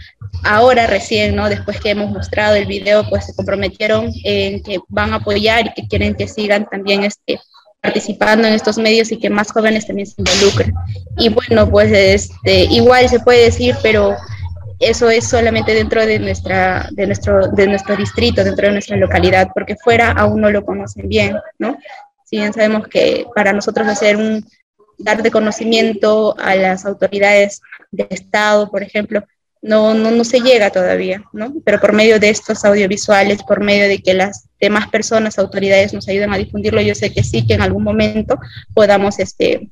ahora 0.45 0.87
recién, 0.87 1.35
¿no? 1.35 1.49
Después 1.49 1.81
que 1.81 1.91
hemos 1.91 2.11
mostrado 2.11 2.57
el 2.57 2.67
video, 2.67 3.09
pues 3.09 3.27
se 3.27 3.35
comprometieron 3.35 4.11
en 4.25 4.63
que 4.63 4.79
van 4.89 5.13
a 5.13 5.17
apoyar 5.17 5.67
y 5.67 5.75
que 5.75 5.89
quieren 5.89 6.15
que 6.15 6.29
sigan 6.29 6.67
también 6.71 7.05
este, 7.05 7.41
participando 7.81 8.47
en 8.47 8.55
estos 8.55 8.77
medios 8.77 9.11
y 9.13 9.19
que 9.19 9.31
más 9.31 9.51
jóvenes 9.51 9.87
también 9.87 10.07
se 10.07 10.17
involucren. 10.19 10.75
Y 11.17 11.31
bueno, 11.31 11.71
pues 11.71 11.91
este, 11.91 12.65
igual 12.65 13.09
se 13.09 13.21
puede 13.21 13.45
decir, 13.45 13.75
pero 13.83 14.15
eso 14.79 15.11
es 15.11 15.29
solamente 15.29 15.75
dentro 15.75 16.05
de, 16.05 16.19
nuestra, 16.19 16.89
de, 16.93 17.07
nuestro, 17.07 17.49
de 17.49 17.67
nuestro 17.67 17.97
distrito, 17.97 18.43
dentro 18.43 18.67
de 18.67 18.73
nuestra 18.73 18.97
localidad, 18.97 19.49
porque 19.55 19.77
fuera 19.77 20.11
aún 20.13 20.41
no 20.41 20.51
lo 20.51 20.65
conocen 20.65 21.09
bien, 21.09 21.37
¿no? 21.59 21.79
Si 22.31 22.37
bien 22.37 22.53
sabemos 22.53 22.87
que 22.87 23.27
para 23.35 23.53
nosotros 23.53 23.89
hacer 23.89 24.17
un, 24.17 24.47
dar 24.99 25.21
de 25.21 25.33
conocimiento 25.33 26.37
a 26.39 26.55
las 26.55 26.87
autoridades 26.87 27.61
de 27.91 28.07
Estado, 28.09 28.71
por 28.71 28.85
ejemplo, 28.85 29.25
no, 29.63 29.95
no, 29.95 30.13
no 30.13 30.23
se 30.23 30.39
llega 30.39 30.71
todavía, 30.71 31.25
¿no? 31.33 31.53
Pero 31.65 31.81
por 31.81 31.93
medio 31.93 32.21
de 32.21 32.31
estos 32.31 32.65
audiovisuales, 32.65 33.43
por 33.43 33.61
medio 33.61 33.89
de 33.89 34.01
que 34.01 34.15
las 34.15 34.49
demás 34.61 34.89
personas, 34.89 35.41
autoridades 35.41 35.93
nos 35.93 36.07
ayuden 36.07 36.33
a 36.33 36.39
difundirlo, 36.39 36.81
yo 36.81 36.95
sé 36.95 37.13
que 37.13 37.25
sí, 37.25 37.45
que 37.45 37.55
en 37.55 37.63
algún 37.63 37.83
momento 37.83 38.39
podamos 38.75 39.19
este, 39.19 39.69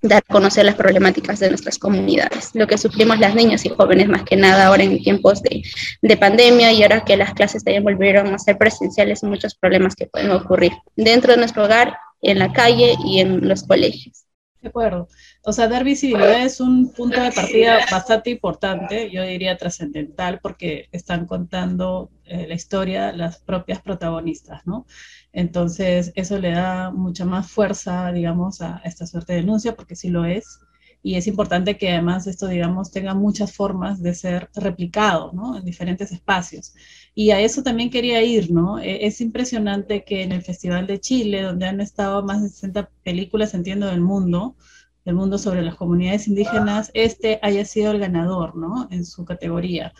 dar 0.00 0.22
a 0.28 0.32
conocer 0.32 0.64
las 0.64 0.74
problemáticas 0.74 1.40
de 1.40 1.48
nuestras 1.48 1.78
comunidades, 1.78 2.50
lo 2.54 2.66
que 2.66 2.78
sufrimos 2.78 3.18
las 3.18 3.34
niñas 3.34 3.64
y 3.64 3.68
jóvenes 3.68 4.08
más 4.08 4.22
que 4.22 4.36
nada 4.36 4.66
ahora 4.66 4.84
en 4.84 5.02
tiempos 5.02 5.42
de, 5.42 5.62
de 6.02 6.16
pandemia 6.16 6.72
y 6.72 6.82
ahora 6.82 7.04
que 7.04 7.16
las 7.16 7.34
clases 7.34 7.64
también 7.64 7.84
volvieron 7.84 8.32
a 8.32 8.38
ser 8.38 8.58
presenciales, 8.58 9.22
muchos 9.24 9.54
problemas 9.54 9.94
que 9.96 10.06
pueden 10.06 10.30
ocurrir 10.30 10.72
dentro 10.96 11.32
de 11.32 11.38
nuestro 11.38 11.64
hogar, 11.64 11.96
en 12.20 12.38
la 12.38 12.52
calle 12.52 12.94
y 13.04 13.20
en 13.20 13.48
los 13.48 13.62
colegios. 13.62 14.24
De 14.60 14.68
acuerdo. 14.68 15.08
O 15.44 15.52
sea, 15.52 15.68
dar 15.68 15.84
visibilidad 15.84 16.44
es 16.44 16.60
un 16.60 16.92
punto 16.92 17.20
de 17.20 17.30
partida 17.30 17.78
bastante 17.90 18.30
importante, 18.30 19.08
yo 19.08 19.22
diría 19.22 19.56
trascendental, 19.56 20.40
porque 20.40 20.88
están 20.90 21.26
contando 21.26 22.10
eh, 22.24 22.46
la 22.48 22.54
historia 22.54 23.12
las 23.12 23.38
propias 23.38 23.80
protagonistas, 23.80 24.66
¿no? 24.66 24.84
Entonces, 25.32 26.12
eso 26.14 26.38
le 26.38 26.52
da 26.52 26.90
mucha 26.90 27.24
más 27.24 27.50
fuerza, 27.50 28.12
digamos, 28.12 28.60
a 28.60 28.80
esta 28.84 29.06
suerte 29.06 29.34
de 29.34 29.40
denuncia, 29.40 29.76
porque 29.76 29.96
sí 29.96 30.08
lo 30.08 30.24
es. 30.24 30.60
Y 31.02 31.14
es 31.14 31.26
importante 31.26 31.76
que 31.78 31.90
además 31.90 32.26
esto, 32.26 32.48
digamos, 32.48 32.90
tenga 32.90 33.14
muchas 33.14 33.52
formas 33.52 34.02
de 34.02 34.14
ser 34.14 34.50
replicado, 34.54 35.32
¿no? 35.32 35.56
En 35.56 35.64
diferentes 35.64 36.10
espacios. 36.12 36.74
Y 37.14 37.30
a 37.30 37.40
eso 37.40 37.62
también 37.62 37.90
quería 37.90 38.22
ir, 38.22 38.50
¿no? 38.50 38.78
E, 38.78 39.06
es 39.06 39.20
impresionante 39.20 40.04
que 40.04 40.22
en 40.22 40.32
el 40.32 40.42
Festival 40.42 40.86
de 40.86 41.00
Chile, 41.00 41.42
donde 41.42 41.66
han 41.66 41.80
estado 41.80 42.22
más 42.24 42.42
de 42.42 42.48
60 42.48 42.90
películas, 43.04 43.54
entiendo, 43.54 43.86
del 43.86 44.00
mundo, 44.00 44.56
del 45.04 45.14
mundo 45.14 45.38
sobre 45.38 45.62
las 45.62 45.76
comunidades 45.76 46.28
indígenas, 46.28 46.90
este 46.94 47.38
haya 47.42 47.64
sido 47.64 47.92
el 47.92 47.98
ganador, 48.00 48.56
¿no? 48.56 48.88
En 48.90 49.04
su 49.04 49.24
categoría. 49.24 49.92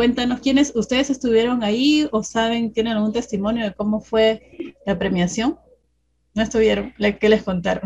Cuéntanos, 0.00 0.40
¿quiénes, 0.40 0.74
ustedes 0.74 1.10
estuvieron 1.10 1.62
ahí 1.62 2.08
o 2.10 2.22
saben, 2.22 2.72
tienen 2.72 2.94
algún 2.94 3.12
testimonio 3.12 3.66
de 3.66 3.74
cómo 3.74 4.00
fue 4.00 4.74
la 4.86 4.98
premiación? 4.98 5.58
¿No 6.34 6.42
estuvieron? 6.42 6.94
¿Qué 7.20 7.28
les 7.28 7.42
contaron? 7.42 7.82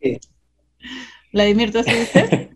Sí. 0.00 0.20
Vladimir, 1.32 1.72
¿tú 1.72 1.78
estuviste? 1.78 2.50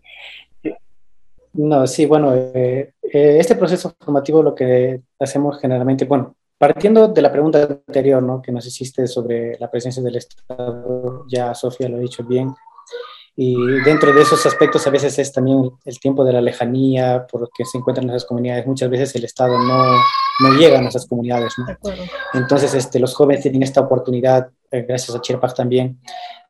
No, 1.51 1.85
sí, 1.85 2.05
bueno, 2.05 2.33
eh, 2.33 2.93
eh, 3.11 3.37
este 3.41 3.55
proceso 3.55 3.93
formativo 3.99 4.41
lo 4.41 4.55
que 4.55 5.01
hacemos 5.19 5.59
generalmente, 5.59 6.05
bueno, 6.05 6.37
partiendo 6.57 7.09
de 7.09 7.21
la 7.21 7.33
pregunta 7.33 7.63
anterior, 7.63 8.23
¿no? 8.23 8.41
Que 8.41 8.53
nos 8.53 8.65
hiciste 8.65 9.05
sobre 9.07 9.59
la 9.59 9.69
presencia 9.69 10.01
del 10.01 10.15
Estado, 10.15 11.25
ya 11.27 11.53
Sofía 11.53 11.89
lo 11.89 11.97
ha 11.97 11.99
dicho 11.99 12.23
bien, 12.23 12.55
y 13.41 13.55
dentro 13.85 14.11
de 14.11 14.21
esos 14.21 14.45
aspectos 14.45 14.85
a 14.85 14.89
veces 14.89 15.17
es 15.17 15.31
también 15.31 15.71
el 15.85 15.97
tiempo 15.97 16.25
de 16.25 16.33
la 16.33 16.41
lejanía, 16.41 17.25
porque 17.31 17.63
se 17.63 17.77
encuentran 17.77 18.03
en 18.03 18.09
esas 18.09 18.25
comunidades. 18.25 18.67
Muchas 18.67 18.89
veces 18.89 19.15
el 19.15 19.23
Estado 19.23 19.57
no, 19.57 19.93
no 20.41 20.57
llega 20.57 20.77
a 20.77 20.85
esas 20.85 21.07
comunidades. 21.07 21.53
¿no? 21.57 21.65
Entonces 22.33 22.73
este, 22.73 22.99
los 22.99 23.15
jóvenes 23.15 23.43
tienen 23.43 23.63
esta 23.63 23.79
oportunidad, 23.79 24.49
eh, 24.69 24.81
gracias 24.81 25.15
a 25.15 25.21
Chirpac 25.21 25.55
también, 25.55 26.01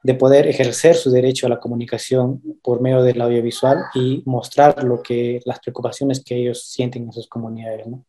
de 0.02 0.16
poder 0.16 0.48
ejercer 0.48 0.96
su 0.96 1.12
derecho 1.12 1.46
a 1.46 1.50
la 1.50 1.60
comunicación 1.60 2.42
por 2.64 2.82
medio 2.82 3.04
del 3.04 3.22
audiovisual 3.22 3.78
y 3.94 4.24
mostrar 4.26 4.84
lo 4.84 5.04
que, 5.04 5.42
las 5.46 5.60
preocupaciones 5.60 6.24
que 6.24 6.38
ellos 6.38 6.72
sienten 6.72 7.04
en 7.04 7.14
sus 7.14 7.28
comunidades. 7.28 7.86
¿no? 7.86 8.04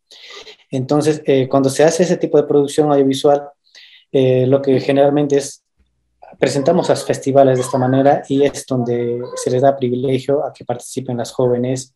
Entonces, 0.70 1.20
eh, 1.26 1.48
cuando 1.50 1.68
se 1.68 1.84
hace 1.84 2.04
ese 2.04 2.16
tipo 2.16 2.38
de 2.38 2.48
producción 2.48 2.90
audiovisual, 2.90 3.46
eh, 4.10 4.46
lo 4.46 4.62
que 4.62 4.80
generalmente 4.80 5.36
es 5.36 5.64
presentamos 6.38 6.90
a 6.90 6.96
festivales 6.96 7.58
de 7.58 7.64
esta 7.64 7.78
manera 7.78 8.22
y 8.28 8.44
es 8.44 8.66
donde 8.66 9.20
se 9.36 9.50
les 9.50 9.62
da 9.62 9.76
privilegio 9.76 10.44
a 10.44 10.52
que 10.52 10.64
participen 10.64 11.16
las 11.16 11.32
jóvenes 11.32 11.94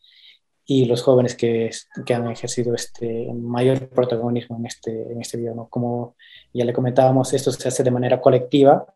y 0.67 0.87
los 0.87 1.03
jóvenes 1.03 1.35
que, 1.35 1.71
que 2.07 2.15
han 2.15 2.31
ejercido 2.31 2.75
este 2.75 3.33
mayor 3.35 3.89
protagonismo 3.91 4.57
en 4.57 4.67
este, 4.67 5.13
en 5.13 5.21
este 5.21 5.37
video. 5.37 5.55
¿no? 5.55 5.69
Como 5.69 6.17
ya 6.53 6.65
le 6.65 6.73
comentábamos, 6.73 7.33
esto 7.35 7.53
se 7.53 7.69
hace 7.69 7.83
de 7.83 7.91
manera 7.91 8.21
colectiva, 8.21 8.87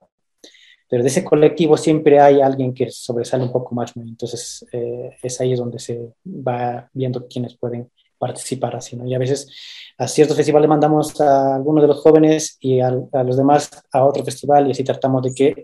pero 0.89 1.03
de 1.03 1.09
ese 1.09 1.25
colectivo 1.25 1.77
siempre 1.77 2.21
hay 2.21 2.41
alguien 2.41 2.73
que 2.73 2.91
sobresale 2.91 3.45
un 3.45 3.53
poco 3.53 3.75
más. 3.75 3.95
¿no? 3.97 4.03
Entonces 4.03 4.67
eh, 4.73 5.17
es 5.23 5.41
ahí 5.41 5.55
donde 5.55 5.79
se 5.79 6.15
va 6.27 6.89
viendo 6.95 7.27
quiénes 7.29 7.57
pueden 7.57 7.91
participar 8.19 8.77
así, 8.77 8.97
¿no? 8.97 9.07
Y 9.07 9.15
a 9.15 9.19
veces 9.19 9.49
a 9.97 10.07
ciertos 10.07 10.37
festivales 10.37 10.69
mandamos 10.69 11.21
a 11.21 11.57
algunos 11.57 11.83
de 11.83 11.89
los 11.89 12.01
jóvenes 12.01 12.57
y 12.61 12.81
a, 12.81 12.91
los 12.91 13.37
demás 13.37 13.71
a 13.93 14.05
otro 14.05 14.25
festival 14.25 14.69
y 14.69 14.73
así 14.73 14.85
tratamos 14.85 15.23
de 15.23 15.35
que 15.35 15.63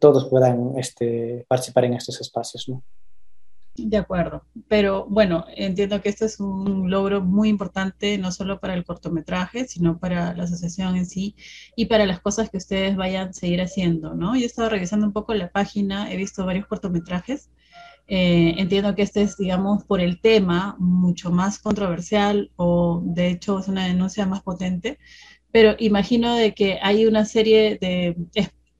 todos 0.00 0.28
puedan 0.28 0.78
este, 0.78 1.44
participar 1.48 1.84
en 1.84 1.94
estos 1.94 2.20
espacios. 2.20 2.68
¿no? 2.68 2.82
De 3.76 3.96
acuerdo, 3.96 4.44
pero 4.68 5.04
bueno, 5.08 5.46
entiendo 5.56 6.00
que 6.00 6.08
este 6.08 6.26
es 6.26 6.38
un 6.38 6.90
logro 6.90 7.20
muy 7.22 7.48
importante 7.48 8.16
no 8.18 8.30
solo 8.30 8.60
para 8.60 8.74
el 8.74 8.84
cortometraje, 8.84 9.66
sino 9.66 9.98
para 9.98 10.32
la 10.34 10.44
asociación 10.44 10.94
en 10.94 11.06
sí 11.06 11.34
y 11.74 11.86
para 11.86 12.06
las 12.06 12.20
cosas 12.20 12.50
que 12.50 12.58
ustedes 12.58 12.94
vayan 12.94 13.30
a 13.30 13.32
seguir 13.32 13.60
haciendo, 13.60 14.14
¿no? 14.14 14.36
Yo 14.36 14.42
he 14.42 14.46
estado 14.46 14.70
revisando 14.70 15.06
un 15.06 15.12
poco 15.12 15.34
la 15.34 15.50
página, 15.50 16.12
he 16.12 16.16
visto 16.16 16.46
varios 16.46 16.66
cortometrajes 16.66 17.50
eh, 18.06 18.54
entiendo 18.58 18.94
que 18.94 19.02
este 19.02 19.22
es, 19.22 19.36
digamos, 19.36 19.84
por 19.84 20.00
el 20.00 20.20
tema 20.20 20.76
mucho 20.78 21.30
más 21.30 21.58
controversial 21.58 22.50
o 22.56 23.02
de 23.04 23.28
hecho 23.28 23.58
es 23.58 23.68
una 23.68 23.86
denuncia 23.86 24.26
más 24.26 24.42
potente, 24.42 24.98
pero 25.50 25.74
imagino 25.78 26.34
de 26.34 26.54
que 26.54 26.78
hay 26.82 27.06
una 27.06 27.24
serie 27.24 27.78
de, 27.80 28.16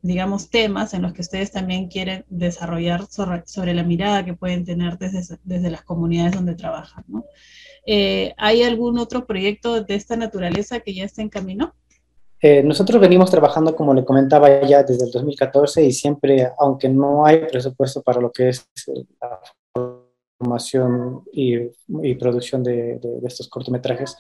digamos, 0.03 0.51
temas 0.51 0.93
en 0.93 1.03
los 1.03 1.13
que 1.15 1.23
ustedes 1.23 1.53
también 1.53 1.89
quieren 1.89 2.25
desarrollar 2.29 3.07
sobre, 3.07 3.75
la 3.75 3.85
mirada 3.85 4.25
que 4.25 4.35
pueden 4.35 4.65
tener 4.65 4.99
desde, 4.99 5.39
desde 5.45 5.71
las 5.71 5.83
comunidades 5.83 6.35
donde 6.35 6.55
trabajan, 6.55 7.05
¿no? 7.09 7.25
Eh, 7.87 8.35
¿Hay 8.39 8.63
algún 8.63 8.99
otro 8.99 9.27
proyecto 9.27 9.83
de 9.83 9.95
esta 9.95 10.17
naturaleza 10.17 10.81
que 10.81 10.95
ya 10.95 11.05
esté 11.05 11.23
en 11.23 11.29
camino? 11.29 11.75
Eh, 12.47 12.63
nosotros 12.63 13.01
venimos 13.01 13.31
trabajando, 13.31 13.75
como 13.75 13.95
le 13.95 14.05
comentaba 14.05 14.61
ya, 14.67 14.83
desde 14.83 15.07
el 15.07 15.11
2014 15.11 15.83
y 15.83 15.93
siempre, 15.93 16.47
aunque 16.59 16.91
no 16.91 17.25
hay 17.25 17.39
presupuesto 17.47 18.03
para 18.03 18.21
lo 18.21 18.31
que 18.31 18.51
es 18.51 18.69
eh, 18.89 19.07
la 19.19 19.41
formación 20.39 21.23
y, 21.33 21.57
producción 22.17 22.63
de, 22.63 23.01
estos 23.25 23.49
cortometrajes, 23.49 24.19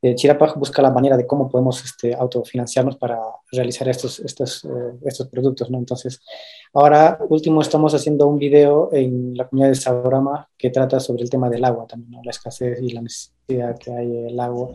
eh, 0.00 0.16
busca 0.56 0.80
la 0.80 0.90
manera 0.90 1.18
de 1.18 1.26
cómo 1.26 1.50
podemos 1.50 1.84
este, 1.84 2.14
autofinanciarnos 2.14 2.96
para 2.96 3.18
realizar 3.52 3.86
estos, 3.90 4.20
estos, 4.20 4.64
eh, 4.64 4.68
estos 5.04 5.28
productos. 5.28 5.70
¿no? 5.70 5.76
Entonces, 5.76 6.22
ahora 6.72 7.18
último 7.28 7.60
estamos 7.60 7.92
haciendo 7.92 8.26
un 8.26 8.38
video 8.38 8.88
en 8.90 9.36
la 9.36 9.46
comunidad 9.46 9.68
de 9.68 9.74
Saborama 9.74 10.48
que 10.56 10.70
trata 10.70 10.98
sobre 10.98 11.24
el 11.24 11.28
tema 11.28 11.50
del 11.50 11.66
agua 11.66 11.86
también, 11.86 12.22
la 12.24 12.30
escasez 12.30 12.78
y 12.80 12.92
la 12.92 13.02
necesidad 13.02 13.78
que 13.78 13.92
hay 13.92 14.06
del 14.08 14.40
agua 14.40 14.72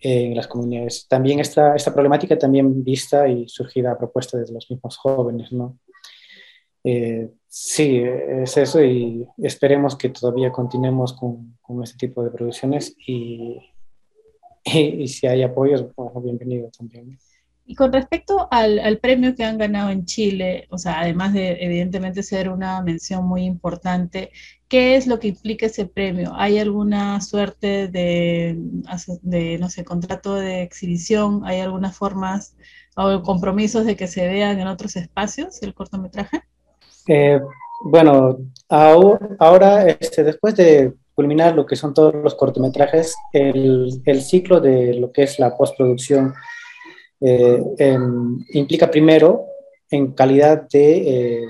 en 0.00 0.36
las 0.36 0.46
comunidades. 0.46 1.06
También 1.08 1.40
esta, 1.40 1.74
esta 1.74 1.92
problemática 1.92 2.38
también 2.38 2.84
vista 2.84 3.28
y 3.28 3.48
surgida 3.48 3.92
a 3.92 3.98
propuesta 3.98 4.38
de 4.38 4.52
los 4.52 4.70
mismos 4.70 4.96
jóvenes, 4.96 5.52
¿no? 5.52 5.78
Eh, 6.84 7.30
sí, 7.48 7.98
es 7.98 8.56
eso 8.56 8.82
y 8.82 9.26
esperemos 9.38 9.96
que 9.96 10.10
todavía 10.10 10.52
continuemos 10.52 11.12
con, 11.12 11.58
con 11.60 11.82
este 11.82 12.06
tipo 12.06 12.22
de 12.22 12.30
producciones 12.30 12.94
y, 13.06 13.58
y, 14.64 15.08
si 15.08 15.26
hay 15.26 15.42
apoyos, 15.42 15.84
bueno, 15.96 16.20
bienvenido 16.20 16.70
también. 16.76 17.18
Y 17.70 17.74
con 17.74 17.92
respecto 17.92 18.48
al, 18.50 18.78
al, 18.78 18.96
premio 18.96 19.34
que 19.34 19.44
han 19.44 19.58
ganado 19.58 19.90
en 19.90 20.06
Chile, 20.06 20.66
o 20.70 20.78
sea, 20.78 21.00
además 21.00 21.34
de 21.34 21.58
evidentemente 21.60 22.22
ser 22.22 22.48
una 22.48 22.80
mención 22.80 23.26
muy 23.26 23.44
importante, 23.44 24.30
¿qué 24.68 24.96
es 24.96 25.06
lo 25.06 25.20
que 25.20 25.28
implica 25.28 25.66
ese 25.66 25.84
premio? 25.84 26.32
¿Hay 26.34 26.58
alguna 26.58 27.20
suerte 27.20 27.88
de, 27.88 28.56
de 29.20 29.58
no 29.58 29.68
sé, 29.68 29.84
contrato 29.84 30.34
de 30.34 30.62
exhibición? 30.62 31.42
¿Hay 31.44 31.60
algunas 31.60 31.94
formas 31.94 32.56
o 32.96 33.20
compromisos 33.20 33.84
de 33.84 33.96
que 33.96 34.06
se 34.06 34.26
vean 34.26 34.58
en 34.58 34.66
otros 34.66 34.96
espacios 34.96 35.62
el 35.62 35.74
cortometraje? 35.74 36.40
Eh, 37.06 37.38
bueno, 37.84 38.38
ahora, 38.70 39.86
este, 39.88 40.24
después 40.24 40.56
de 40.56 40.94
culminar 41.14 41.54
lo 41.54 41.66
que 41.66 41.76
son 41.76 41.92
todos 41.92 42.14
los 42.14 42.34
cortometrajes, 42.34 43.14
el, 43.34 44.00
el 44.06 44.22
ciclo 44.22 44.58
de 44.58 44.94
lo 44.94 45.12
que 45.12 45.24
es 45.24 45.38
la 45.38 45.54
postproducción 45.54 46.32
eh, 47.20 47.96
implica 48.52 48.90
primero 48.90 49.46
en 49.90 50.12
calidad 50.12 50.68
de, 50.68 51.42
eh, 51.42 51.48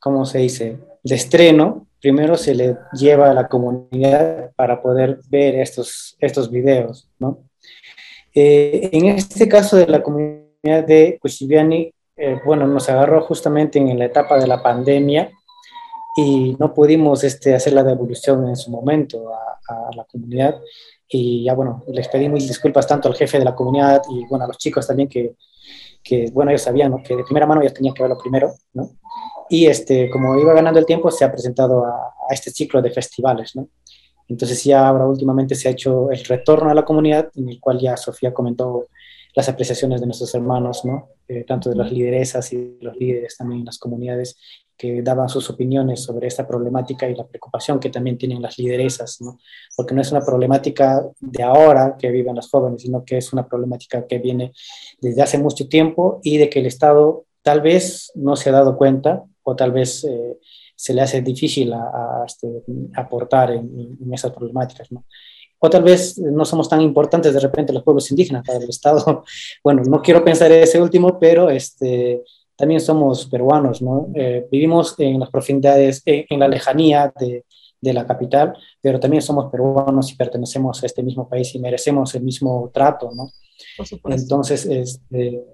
¿cómo 0.00 0.24
se 0.24 0.38
dice?, 0.38 0.78
de 1.02 1.14
estreno, 1.14 1.86
primero 2.00 2.36
se 2.36 2.54
le 2.54 2.76
lleva 2.92 3.30
a 3.30 3.34
la 3.34 3.48
comunidad 3.48 4.52
para 4.56 4.80
poder 4.80 5.20
ver 5.28 5.56
estos, 5.56 6.16
estos 6.18 6.50
videos, 6.50 7.08
¿no? 7.18 7.38
Eh, 8.34 8.88
en 8.92 9.06
este 9.06 9.48
caso 9.48 9.76
de 9.76 9.86
la 9.86 10.02
comunidad 10.02 10.84
de 10.86 11.18
Cuchiviani, 11.20 11.92
bueno, 12.46 12.66
nos 12.66 12.88
agarró 12.88 13.22
justamente 13.22 13.78
en 13.78 13.98
la 13.98 14.06
etapa 14.06 14.38
de 14.38 14.46
la 14.46 14.62
pandemia 14.62 15.30
y 16.16 16.56
no 16.58 16.72
pudimos 16.72 17.24
este, 17.24 17.54
hacer 17.54 17.72
la 17.72 17.82
devolución 17.82 18.48
en 18.48 18.56
su 18.56 18.70
momento 18.70 19.34
a, 19.34 19.60
a 19.68 19.96
la 19.96 20.04
comunidad 20.04 20.60
y 21.08 21.44
ya 21.44 21.54
bueno, 21.54 21.84
les 21.88 22.08
pedí 22.08 22.28
mil 22.28 22.46
disculpas 22.46 22.86
tanto 22.86 23.08
al 23.08 23.14
jefe 23.14 23.38
de 23.38 23.44
la 23.44 23.54
comunidad 23.54 24.02
y 24.10 24.24
bueno, 24.26 24.44
a 24.44 24.48
los 24.48 24.58
chicos 24.58 24.86
también 24.86 25.08
que, 25.08 25.36
que 26.02 26.30
bueno, 26.32 26.50
ellos 26.50 26.62
sabían 26.62 26.90
¿no? 26.90 27.02
que 27.02 27.16
de 27.16 27.24
primera 27.24 27.46
mano 27.46 27.60
ellos 27.60 27.74
tenían 27.74 27.94
que 27.94 28.02
verlo 28.02 28.18
primero, 28.18 28.52
¿no? 28.72 28.90
Y 29.48 29.66
este, 29.66 30.08
como 30.08 30.38
iba 30.38 30.54
ganando 30.54 30.80
el 30.80 30.86
tiempo, 30.86 31.10
se 31.10 31.24
ha 31.24 31.30
presentado 31.30 31.84
a, 31.84 32.14
a 32.28 32.32
este 32.34 32.50
ciclo 32.50 32.80
de 32.80 32.90
festivales, 32.90 33.54
¿no? 33.54 33.68
Entonces 34.28 34.64
ya 34.64 34.88
ahora 34.88 35.06
últimamente 35.06 35.54
se 35.54 35.68
ha 35.68 35.72
hecho 35.72 36.10
el 36.10 36.24
retorno 36.24 36.70
a 36.70 36.74
la 36.74 36.84
comunidad, 36.84 37.30
en 37.34 37.50
el 37.50 37.60
cual 37.60 37.78
ya 37.78 37.96
Sofía 37.96 38.32
comentó 38.32 38.88
las 39.34 39.48
apreciaciones 39.48 40.00
de 40.00 40.06
nuestros 40.06 40.34
hermanos, 40.34 40.84
¿no? 40.84 41.08
Eh, 41.28 41.44
tanto 41.44 41.70
de 41.70 41.76
las 41.76 41.90
lideresas 41.90 42.52
y 42.52 42.78
los 42.80 42.96
líderes 42.96 43.36
también 43.36 43.60
en 43.60 43.66
las 43.66 43.78
comunidades, 43.78 44.36
que 44.76 45.02
daban 45.02 45.28
sus 45.28 45.48
opiniones 45.50 46.02
sobre 46.02 46.26
esta 46.26 46.46
problemática 46.46 47.08
y 47.08 47.14
la 47.14 47.26
preocupación 47.26 47.78
que 47.78 47.90
también 47.90 48.18
tienen 48.18 48.42
las 48.42 48.58
lideresas, 48.58 49.20
¿no? 49.20 49.38
porque 49.76 49.94
no 49.94 50.00
es 50.00 50.10
una 50.10 50.24
problemática 50.24 51.06
de 51.20 51.42
ahora 51.42 51.96
que 51.98 52.10
viven 52.10 52.34
las 52.34 52.50
jóvenes, 52.50 52.82
sino 52.82 53.04
que 53.04 53.18
es 53.18 53.32
una 53.32 53.46
problemática 53.46 54.06
que 54.06 54.18
viene 54.18 54.52
desde 55.00 55.22
hace 55.22 55.38
mucho 55.38 55.68
tiempo 55.68 56.20
y 56.22 56.38
de 56.38 56.50
que 56.50 56.58
el 56.58 56.66
Estado 56.66 57.24
tal 57.42 57.60
vez 57.60 58.10
no 58.14 58.36
se 58.36 58.50
ha 58.50 58.52
dado 58.52 58.76
cuenta 58.76 59.22
o 59.44 59.54
tal 59.54 59.70
vez 59.70 60.04
eh, 60.04 60.38
se 60.74 60.92
le 60.92 61.02
hace 61.02 61.22
difícil 61.22 61.72
a, 61.72 61.82
a 61.82 62.24
este, 62.26 62.48
aportar 62.96 63.52
en, 63.52 63.98
en, 64.00 64.12
esas 64.12 64.32
problemáticas. 64.32 64.90
¿no? 64.90 65.04
O 65.64 65.70
tal 65.70 65.82
vez 65.82 66.18
no 66.18 66.44
somos 66.44 66.68
tan 66.68 66.82
importantes 66.82 67.32
de 67.32 67.40
repente 67.40 67.72
los 67.72 67.82
pueblos 67.82 68.10
indígenas 68.10 68.44
para 68.46 68.58
el 68.58 68.68
Estado. 68.68 69.24
Bueno, 69.64 69.82
no 69.84 70.02
quiero 70.02 70.22
pensar 70.22 70.52
ese 70.52 70.78
último, 70.78 71.18
pero 71.18 71.48
este, 71.48 72.22
también 72.54 72.80
somos 72.80 73.24
peruanos, 73.24 73.80
¿no? 73.80 74.08
Eh, 74.14 74.46
vivimos 74.52 74.94
en 74.98 75.20
las 75.20 75.30
profundidades, 75.30 76.02
en, 76.04 76.26
en 76.28 76.40
la 76.40 76.48
lejanía 76.48 77.10
de, 77.18 77.46
de, 77.80 77.92
la 77.94 78.06
capital, 78.06 78.52
pero 78.82 79.00
también 79.00 79.22
somos 79.22 79.50
peruanos 79.50 80.12
y 80.12 80.16
pertenecemos 80.16 80.82
a 80.82 80.86
este 80.86 81.02
mismo 81.02 81.26
país 81.26 81.54
y 81.54 81.58
merecemos 81.58 82.14
el 82.14 82.24
mismo 82.24 82.70
trato, 82.74 83.10
¿no? 83.14 83.30
Entonces, 84.04 84.66
este, 84.66 85.44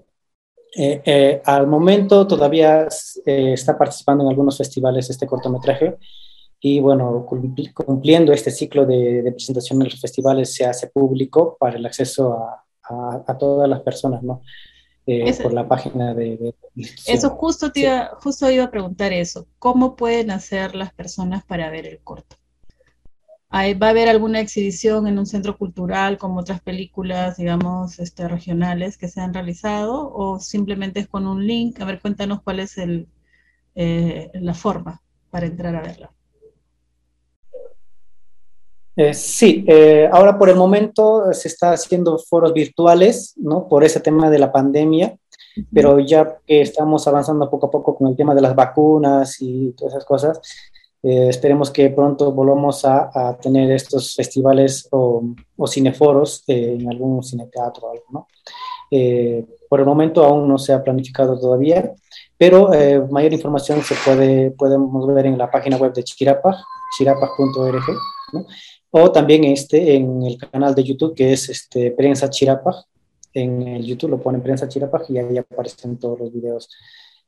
eh, 0.77 1.01
eh, 1.05 1.41
al 1.45 1.67
momento 1.67 2.27
todavía 2.27 2.87
eh, 3.25 3.53
está 3.53 3.77
participando 3.77 4.25
en 4.25 4.29
algunos 4.29 4.57
festivales 4.57 5.09
este 5.09 5.27
cortometraje 5.27 5.97
y 6.61 6.79
bueno, 6.79 7.25
cumpliendo 7.25 8.31
este 8.31 8.51
ciclo 8.51 8.85
de, 8.85 9.23
de, 9.23 9.31
presentación 9.31 9.81
en 9.81 9.89
los 9.89 9.99
festivales 9.99 10.53
se 10.53 10.65
hace 10.65 10.87
público 10.87 11.57
para 11.59 11.77
el 11.77 11.85
acceso 11.85 12.33
a, 12.33 12.63
a, 12.83 13.23
a 13.27 13.37
todas 13.37 13.67
las 13.67 13.81
personas, 13.81 14.23
¿no? 14.23 14.41
eh, 15.05 15.33
por 15.41 15.53
la 15.53 15.67
página 15.67 16.13
de, 16.13 16.37
de, 16.37 16.55
Eso 17.07 17.29
justo, 17.31 17.71
te 17.71 17.81
iba, 17.81 18.11
justo 18.21 18.49
iba 18.49 18.65
a 18.65 18.71
preguntar 18.71 19.13
eso. 19.13 19.47
¿Cómo 19.59 19.95
pueden 19.95 20.31
hacer 20.31 20.75
las 20.75 20.93
personas 20.93 21.43
para 21.43 21.69
ver 21.69 21.87
el 21.87 21.99
corto? 21.99 22.37
¿Va 23.53 23.87
a 23.87 23.89
haber 23.89 24.07
alguna 24.07 24.39
exhibición 24.39 25.07
en 25.07 25.19
un 25.19 25.25
centro 25.25 25.57
cultural 25.57 26.17
como 26.17 26.39
otras 26.39 26.61
películas, 26.61 27.35
digamos, 27.35 27.99
este, 27.99 28.29
regionales 28.29 28.97
que 28.97 29.09
se 29.09 29.19
han 29.19 29.33
realizado? 29.33 30.09
¿O 30.13 30.39
simplemente 30.39 31.01
es 31.01 31.07
con 31.07 31.27
un 31.27 31.45
link? 31.45 31.81
A 31.81 31.85
ver, 31.85 31.99
cuéntanos 31.99 32.41
cuál 32.43 32.61
es 32.61 32.77
el, 32.77 33.09
eh, 33.75 34.29
la 34.35 34.53
forma 34.53 35.01
para 35.29 35.47
entrar 35.47 35.75
a 35.75 35.81
verla. 35.81 36.11
Eh, 38.95 39.13
sí, 39.13 39.63
eh, 39.67 40.09
ahora 40.11 40.37
por 40.37 40.49
el 40.49 40.55
momento 40.55 41.31
se 41.33 41.47
está 41.47 41.71
haciendo 41.71 42.17
foros 42.17 42.53
virtuales, 42.53 43.33
¿no? 43.37 43.67
Por 43.67 43.83
ese 43.83 43.99
tema 43.99 44.29
de 44.29 44.39
la 44.39 44.51
pandemia, 44.51 45.07
uh 45.07 45.59
-huh. 45.59 45.67
pero 45.73 45.99
ya 45.99 46.37
que 46.45 46.61
estamos 46.61 47.07
avanzando 47.07 47.49
poco 47.49 47.67
a 47.67 47.71
poco 47.71 47.95
con 47.95 48.07
el 48.07 48.15
tema 48.15 48.35
de 48.35 48.41
las 48.41 48.53
vacunas 48.55 49.37
y 49.41 49.71
todas 49.77 49.93
esas 49.93 50.05
cosas, 50.05 50.41
eh, 51.03 51.29
esperemos 51.29 51.71
que 51.71 51.89
pronto 51.89 52.31
volvamos 52.31 52.85
a, 52.85 53.09
a 53.13 53.35
tener 53.37 53.71
estos 53.71 54.13
festivales 54.13 54.87
o, 54.91 55.23
o 55.57 55.67
cineforos 55.67 56.43
eh, 56.47 56.77
en 56.79 56.87
algún 56.91 57.23
cineteatro 57.23 57.87
o 57.87 57.91
algo, 57.91 58.05
¿no? 58.11 58.27
Eh, 58.91 59.43
por 59.67 59.79
el 59.79 59.85
momento 59.85 60.23
aún 60.23 60.47
no 60.47 60.59
se 60.59 60.73
ha 60.73 60.83
planificado 60.83 61.39
todavía, 61.39 61.93
pero 62.37 62.71
mayor 63.09 63.31
información 63.31 63.81
se 63.83 63.95
puede, 64.03 64.51
podemos 64.51 65.07
ver 65.07 65.27
en 65.27 65.37
la 65.37 65.49
página 65.49 65.77
web 65.77 65.93
de 65.93 66.03
Chirapa, 66.03 66.57
chirapa.org, 66.97 67.83
¿no? 68.33 68.45
O 68.91 69.11
también 69.11 69.43
este, 69.45 69.95
en 69.95 70.23
el 70.23 70.37
canal 70.37 70.75
de 70.75 70.83
YouTube 70.83 71.15
que 71.15 71.33
es 71.33 71.49
este, 71.49 71.91
Prensa 71.91 72.29
Chirapaj. 72.29 72.75
En 73.33 73.61
el 73.61 73.85
YouTube 73.85 74.11
lo 74.11 74.21
ponen 74.21 74.41
Prensa 74.41 74.67
Chirapaj 74.67 75.09
y 75.09 75.17
ahí 75.17 75.37
aparecen 75.37 75.97
todos 75.97 76.19
los 76.19 76.33
videos 76.33 76.69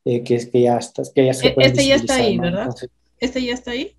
eh, 0.06 0.22
que, 0.22 0.38
que, 0.50 0.62
ya 0.62 0.78
está, 0.78 1.02
que 1.16 1.26
ya 1.26 1.34
se 1.34 1.52
pueden 1.52 1.72
Este 1.72 1.88
ya 1.88 1.96
está 1.96 2.16
ahí, 2.16 2.36
¿no? 2.36 2.44
¿verdad? 2.44 2.64
Entonces, 2.64 2.90
¿Este 3.20 3.42
ya 3.42 3.54
está 3.54 3.72
ahí? 3.72 3.96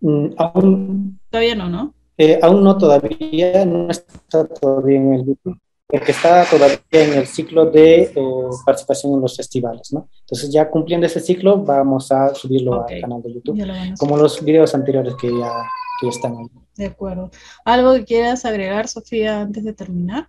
Mm, 0.00 0.26
aún, 0.38 1.20
todavía 1.30 1.54
no, 1.54 1.68
¿no? 1.68 1.94
Eh, 2.16 2.38
aún 2.42 2.64
no 2.64 2.78
todavía, 2.78 3.64
no 3.66 3.90
está 3.90 4.46
todavía 4.46 4.98
en 4.98 5.12
el 5.12 5.26
YouTube, 5.26 5.58
porque 5.86 6.12
está 6.12 6.44
todavía 6.44 6.78
en 6.90 7.14
el 7.14 7.26
ciclo 7.26 7.66
de 7.66 8.02
eh, 8.02 8.14
participación 8.64 9.14
en 9.14 9.20
los 9.20 9.36
festivales, 9.36 9.92
¿no? 9.92 10.08
Entonces 10.20 10.50
ya 10.50 10.70
cumpliendo 10.70 11.06
ese 11.06 11.20
ciclo 11.20 11.58
vamos 11.58 12.10
a 12.12 12.34
subirlo 12.34 12.80
okay. 12.80 12.96
al 12.96 13.02
canal 13.02 13.22
de 13.22 13.34
YouTube, 13.34 13.96
como 13.98 14.16
los 14.16 14.42
videos 14.42 14.74
anteriores 14.74 15.14
que 15.20 15.28
ya, 15.28 15.52
están 16.08 16.36
ahí. 16.36 16.46
De 16.76 16.86
acuerdo. 16.86 17.30
¿Algo 17.64 17.94
que 17.94 18.04
quieras 18.04 18.44
agregar, 18.44 18.88
Sofía, 18.88 19.40
antes 19.40 19.64
de 19.64 19.72
terminar? 19.72 20.28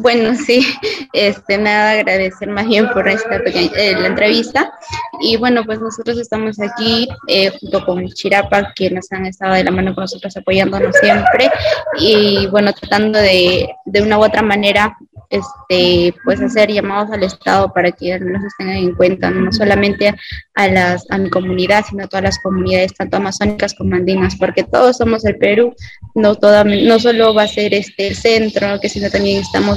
Bueno, 0.00 0.34
sí, 0.46 0.64
este, 1.12 1.58
nada, 1.58 1.92
agradecer 1.92 2.48
más 2.48 2.66
bien 2.66 2.88
por 2.90 3.08
esta 3.08 3.38
pequeña, 3.42 3.70
eh, 3.76 3.92
la 3.98 4.08
entrevista. 4.08 4.72
Y 5.20 5.36
bueno, 5.36 5.64
pues 5.64 5.80
nosotros 5.80 6.18
estamos 6.18 6.58
aquí 6.60 7.08
eh, 7.28 7.50
junto 7.60 7.84
con 7.84 8.06
Chirapa, 8.08 8.72
que 8.74 8.90
nos 8.90 9.10
han 9.12 9.26
estado 9.26 9.54
de 9.54 9.64
la 9.64 9.70
mano 9.70 9.94
con 9.94 10.02
nosotros 10.02 10.36
apoyándonos 10.36 10.94
siempre. 10.96 11.50
Y 11.98 12.46
bueno, 12.48 12.72
tratando 12.72 13.18
de, 13.18 13.68
de 13.84 14.02
una 14.02 14.18
u 14.18 14.24
otra 14.24 14.42
manera 14.42 14.96
este, 15.34 16.14
pues 16.24 16.40
hacer 16.40 16.70
llamados 16.70 17.10
al 17.10 17.22
Estado 17.22 17.72
para 17.72 17.90
que 17.92 18.18
nos 18.20 18.52
tengan 18.56 18.76
en 18.76 18.94
cuenta, 18.94 19.30
no 19.30 19.52
solamente 19.52 20.14
a, 20.54 20.68
las, 20.68 21.06
a 21.10 21.18
mi 21.18 21.30
comunidad, 21.30 21.84
sino 21.88 22.04
a 22.04 22.08
todas 22.08 22.24
las 22.24 22.38
comunidades, 22.38 22.94
tanto 22.94 23.16
amazónicas 23.16 23.74
como 23.74 23.96
andinas, 23.96 24.36
porque 24.36 24.62
todos 24.62 24.98
somos 24.98 25.24
el 25.24 25.36
Perú, 25.36 25.74
no, 26.14 26.34
toda, 26.36 26.64
no 26.64 26.98
solo 26.98 27.34
va 27.34 27.42
a 27.42 27.48
ser 27.48 27.74
este 27.74 28.14
centro, 28.14 28.78
que 28.80 28.88
sino 28.88 29.10
también 29.10 29.40
estamos 29.40 29.73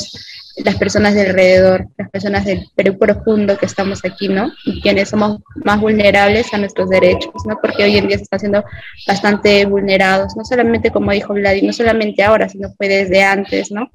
las 0.57 0.75
personas 0.75 1.13
de 1.13 1.21
alrededor, 1.21 1.87
las 1.97 2.09
personas 2.09 2.45
del 2.45 2.67
Perú 2.75 2.97
profundo 2.97 3.57
que 3.57 3.65
estamos 3.65 4.03
aquí, 4.03 4.27
¿no? 4.27 4.51
Y 4.65 4.81
quienes 4.81 5.09
somos 5.09 5.39
más 5.63 5.79
vulnerables 5.79 6.53
a 6.53 6.57
nuestros 6.57 6.89
derechos, 6.89 7.33
¿no? 7.45 7.57
Porque 7.61 7.83
hoy 7.83 7.97
en 7.97 8.07
día 8.07 8.17
se 8.17 8.23
están 8.23 8.39
siendo 8.39 8.63
bastante 9.07 9.65
vulnerados, 9.65 10.35
no 10.35 10.43
solamente 10.43 10.91
como 10.91 11.11
dijo 11.11 11.33
Vladi, 11.33 11.61
no 11.61 11.73
solamente 11.73 12.23
ahora, 12.23 12.49
sino 12.49 12.69
fue 12.75 12.87
desde 12.87 13.23
antes, 13.23 13.71
¿no? 13.71 13.91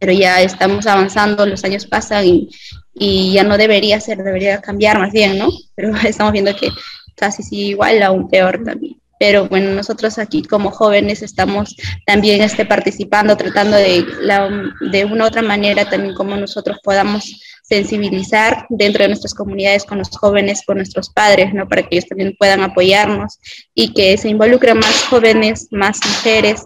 pero 0.00 0.12
ya 0.12 0.40
estamos 0.40 0.86
avanzando, 0.86 1.44
los 1.44 1.62
años 1.62 1.86
pasan 1.86 2.24
y, 2.26 2.48
y, 2.94 3.34
ya 3.34 3.44
no 3.44 3.58
debería 3.58 4.00
ser, 4.00 4.24
debería 4.24 4.60
cambiar 4.62 4.98
más 4.98 5.12
bien, 5.12 5.38
¿no? 5.38 5.50
Pero 5.74 5.94
estamos 6.04 6.32
viendo 6.32 6.56
que 6.56 6.70
casi 7.14 7.42
sí 7.42 7.68
igual, 7.68 8.02
aún 8.02 8.28
peor 8.28 8.64
también. 8.64 8.99
Pero 9.20 9.46
bueno, 9.48 9.74
nosotros 9.74 10.18
aquí 10.18 10.42
como 10.42 10.70
jóvenes 10.70 11.20
estamos 11.20 11.76
también 12.06 12.40
este, 12.40 12.64
participando, 12.64 13.36
tratando 13.36 13.76
de, 13.76 14.02
la, 14.22 14.48
de 14.90 15.04
una 15.04 15.26
otra 15.26 15.42
manera 15.42 15.90
también 15.90 16.14
como 16.14 16.36
nosotros 16.36 16.78
podamos 16.82 17.38
sensibilizar 17.62 18.64
dentro 18.70 19.02
de 19.02 19.08
nuestras 19.08 19.34
comunidades 19.34 19.84
con 19.84 19.98
los 19.98 20.08
jóvenes, 20.08 20.62
con 20.66 20.78
nuestros 20.78 21.10
padres, 21.10 21.52
¿no? 21.52 21.68
Para 21.68 21.82
que 21.82 21.96
ellos 21.96 22.08
también 22.08 22.34
puedan 22.38 22.62
apoyarnos 22.62 23.38
y 23.74 23.92
que 23.92 24.16
se 24.16 24.30
involucren 24.30 24.78
más 24.78 25.04
jóvenes, 25.04 25.68
más 25.70 26.00
mujeres, 26.02 26.64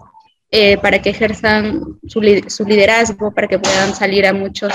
eh, 0.52 0.78
para 0.78 1.02
que 1.02 1.10
ejerzan 1.10 1.98
su, 2.06 2.20
su, 2.46 2.64
liderazgo, 2.64 3.34
para 3.34 3.48
que 3.48 3.58
puedan 3.58 3.96
salir 3.96 4.28
a 4.28 4.32
muchos 4.32 4.72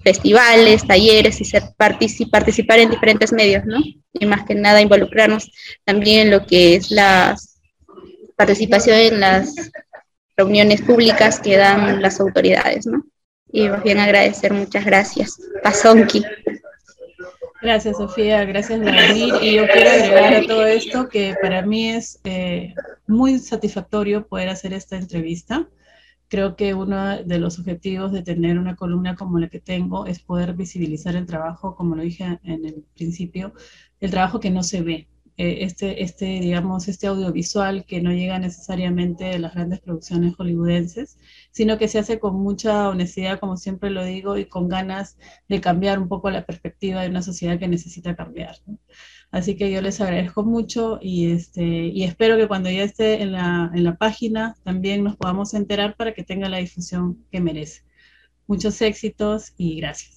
festivales, 0.00 0.86
talleres 0.86 1.40
y 1.40 1.44
ser 1.44 1.64
participar 1.76 2.78
en 2.78 2.90
diferentes 2.90 3.32
medios, 3.32 3.64
¿no? 3.64 3.78
Y 4.12 4.26
más 4.26 4.44
que 4.44 4.54
nada 4.54 4.80
involucrarnos 4.80 5.50
también 5.84 6.26
en 6.26 6.30
lo 6.30 6.46
que 6.46 6.76
es 6.76 6.90
la 6.90 7.36
participación 8.36 8.98
en 8.98 9.20
las 9.20 9.54
reuniones 10.36 10.82
públicas 10.82 11.40
que 11.40 11.56
dan 11.56 12.00
las 12.02 12.20
autoridades, 12.20 12.86
¿no? 12.86 13.04
Y 13.50 13.68
más 13.68 13.82
bien 13.82 13.98
agradecer, 13.98 14.52
muchas 14.52 14.84
gracias. 14.84 15.38
Pasonki. 15.62 16.24
Gracias, 17.62 17.96
Sofía. 17.96 18.44
Gracias, 18.44 18.78
Vladimir. 18.80 19.34
Y 19.40 19.54
yo 19.54 19.66
quiero 19.66 19.90
agregar 19.90 20.34
a 20.34 20.46
todo 20.46 20.66
esto 20.66 21.08
que 21.08 21.34
para 21.40 21.62
mí 21.62 21.90
es 21.90 22.20
eh, 22.24 22.74
muy 23.06 23.38
satisfactorio 23.38 24.26
poder 24.26 24.50
hacer 24.50 24.72
esta 24.72 24.96
entrevista. 24.96 25.66
Creo 26.28 26.56
que 26.56 26.74
uno 26.74 27.22
de 27.22 27.38
los 27.38 27.58
objetivos 27.58 28.12
de 28.12 28.22
tener 28.22 28.58
una 28.58 28.76
columna 28.76 29.14
como 29.16 29.38
la 29.38 29.48
que 29.48 29.60
tengo 29.60 30.06
es 30.06 30.20
poder 30.20 30.54
visibilizar 30.54 31.16
el 31.16 31.26
trabajo, 31.26 31.76
como 31.76 31.94
lo 31.96 32.02
dije 32.02 32.38
en 32.42 32.64
el 32.64 32.84
principio, 32.94 33.52
el 34.00 34.10
trabajo 34.10 34.40
que 34.40 34.50
no 34.50 34.62
se 34.62 34.82
ve, 34.82 35.08
eh, 35.38 35.58
este, 35.64 36.02
este, 36.02 36.24
digamos, 36.40 36.88
este 36.88 37.08
audiovisual 37.08 37.84
que 37.84 38.00
no 38.00 38.10
llega 38.10 38.38
necesariamente 38.38 39.24
de 39.24 39.38
las 39.38 39.54
grandes 39.54 39.80
producciones 39.80 40.34
hollywoodenses, 40.34 41.18
sino 41.50 41.76
que 41.76 41.88
se 41.88 41.98
hace 41.98 42.18
con 42.18 42.36
mucha 42.36 42.88
honestidad, 42.88 43.38
como 43.38 43.58
siempre 43.58 43.90
lo 43.90 44.02
digo, 44.02 44.38
y 44.38 44.46
con 44.46 44.68
ganas 44.68 45.18
de 45.48 45.60
cambiar 45.60 45.98
un 45.98 46.08
poco 46.08 46.30
la 46.30 46.46
perspectiva 46.46 47.02
de 47.02 47.10
una 47.10 47.20
sociedad 47.22 47.58
que 47.58 47.68
necesita 47.68 48.16
cambiar. 48.16 48.56
Así 49.30 49.56
que 49.56 49.70
yo 49.70 49.82
les 49.82 50.00
agradezco 50.00 50.44
mucho 50.44 50.98
y, 51.02 51.30
este, 51.30 51.64
y 51.64 52.04
espero 52.04 52.36
que 52.36 52.48
cuando 52.48 52.70
ya 52.70 52.82
esté 52.84 53.22
en 53.22 53.32
la, 53.32 53.70
en 53.74 53.84
la 53.84 53.96
página 53.96 54.54
también 54.62 55.04
nos 55.04 55.16
podamos 55.16 55.54
enterar 55.54 55.96
para 55.96 56.14
que 56.14 56.24
tenga 56.24 56.48
la 56.48 56.58
difusión 56.58 57.24
que 57.30 57.40
merece. 57.40 57.82
Muchos 58.46 58.80
éxitos 58.82 59.52
y 59.56 59.80
gracias. 59.80 60.15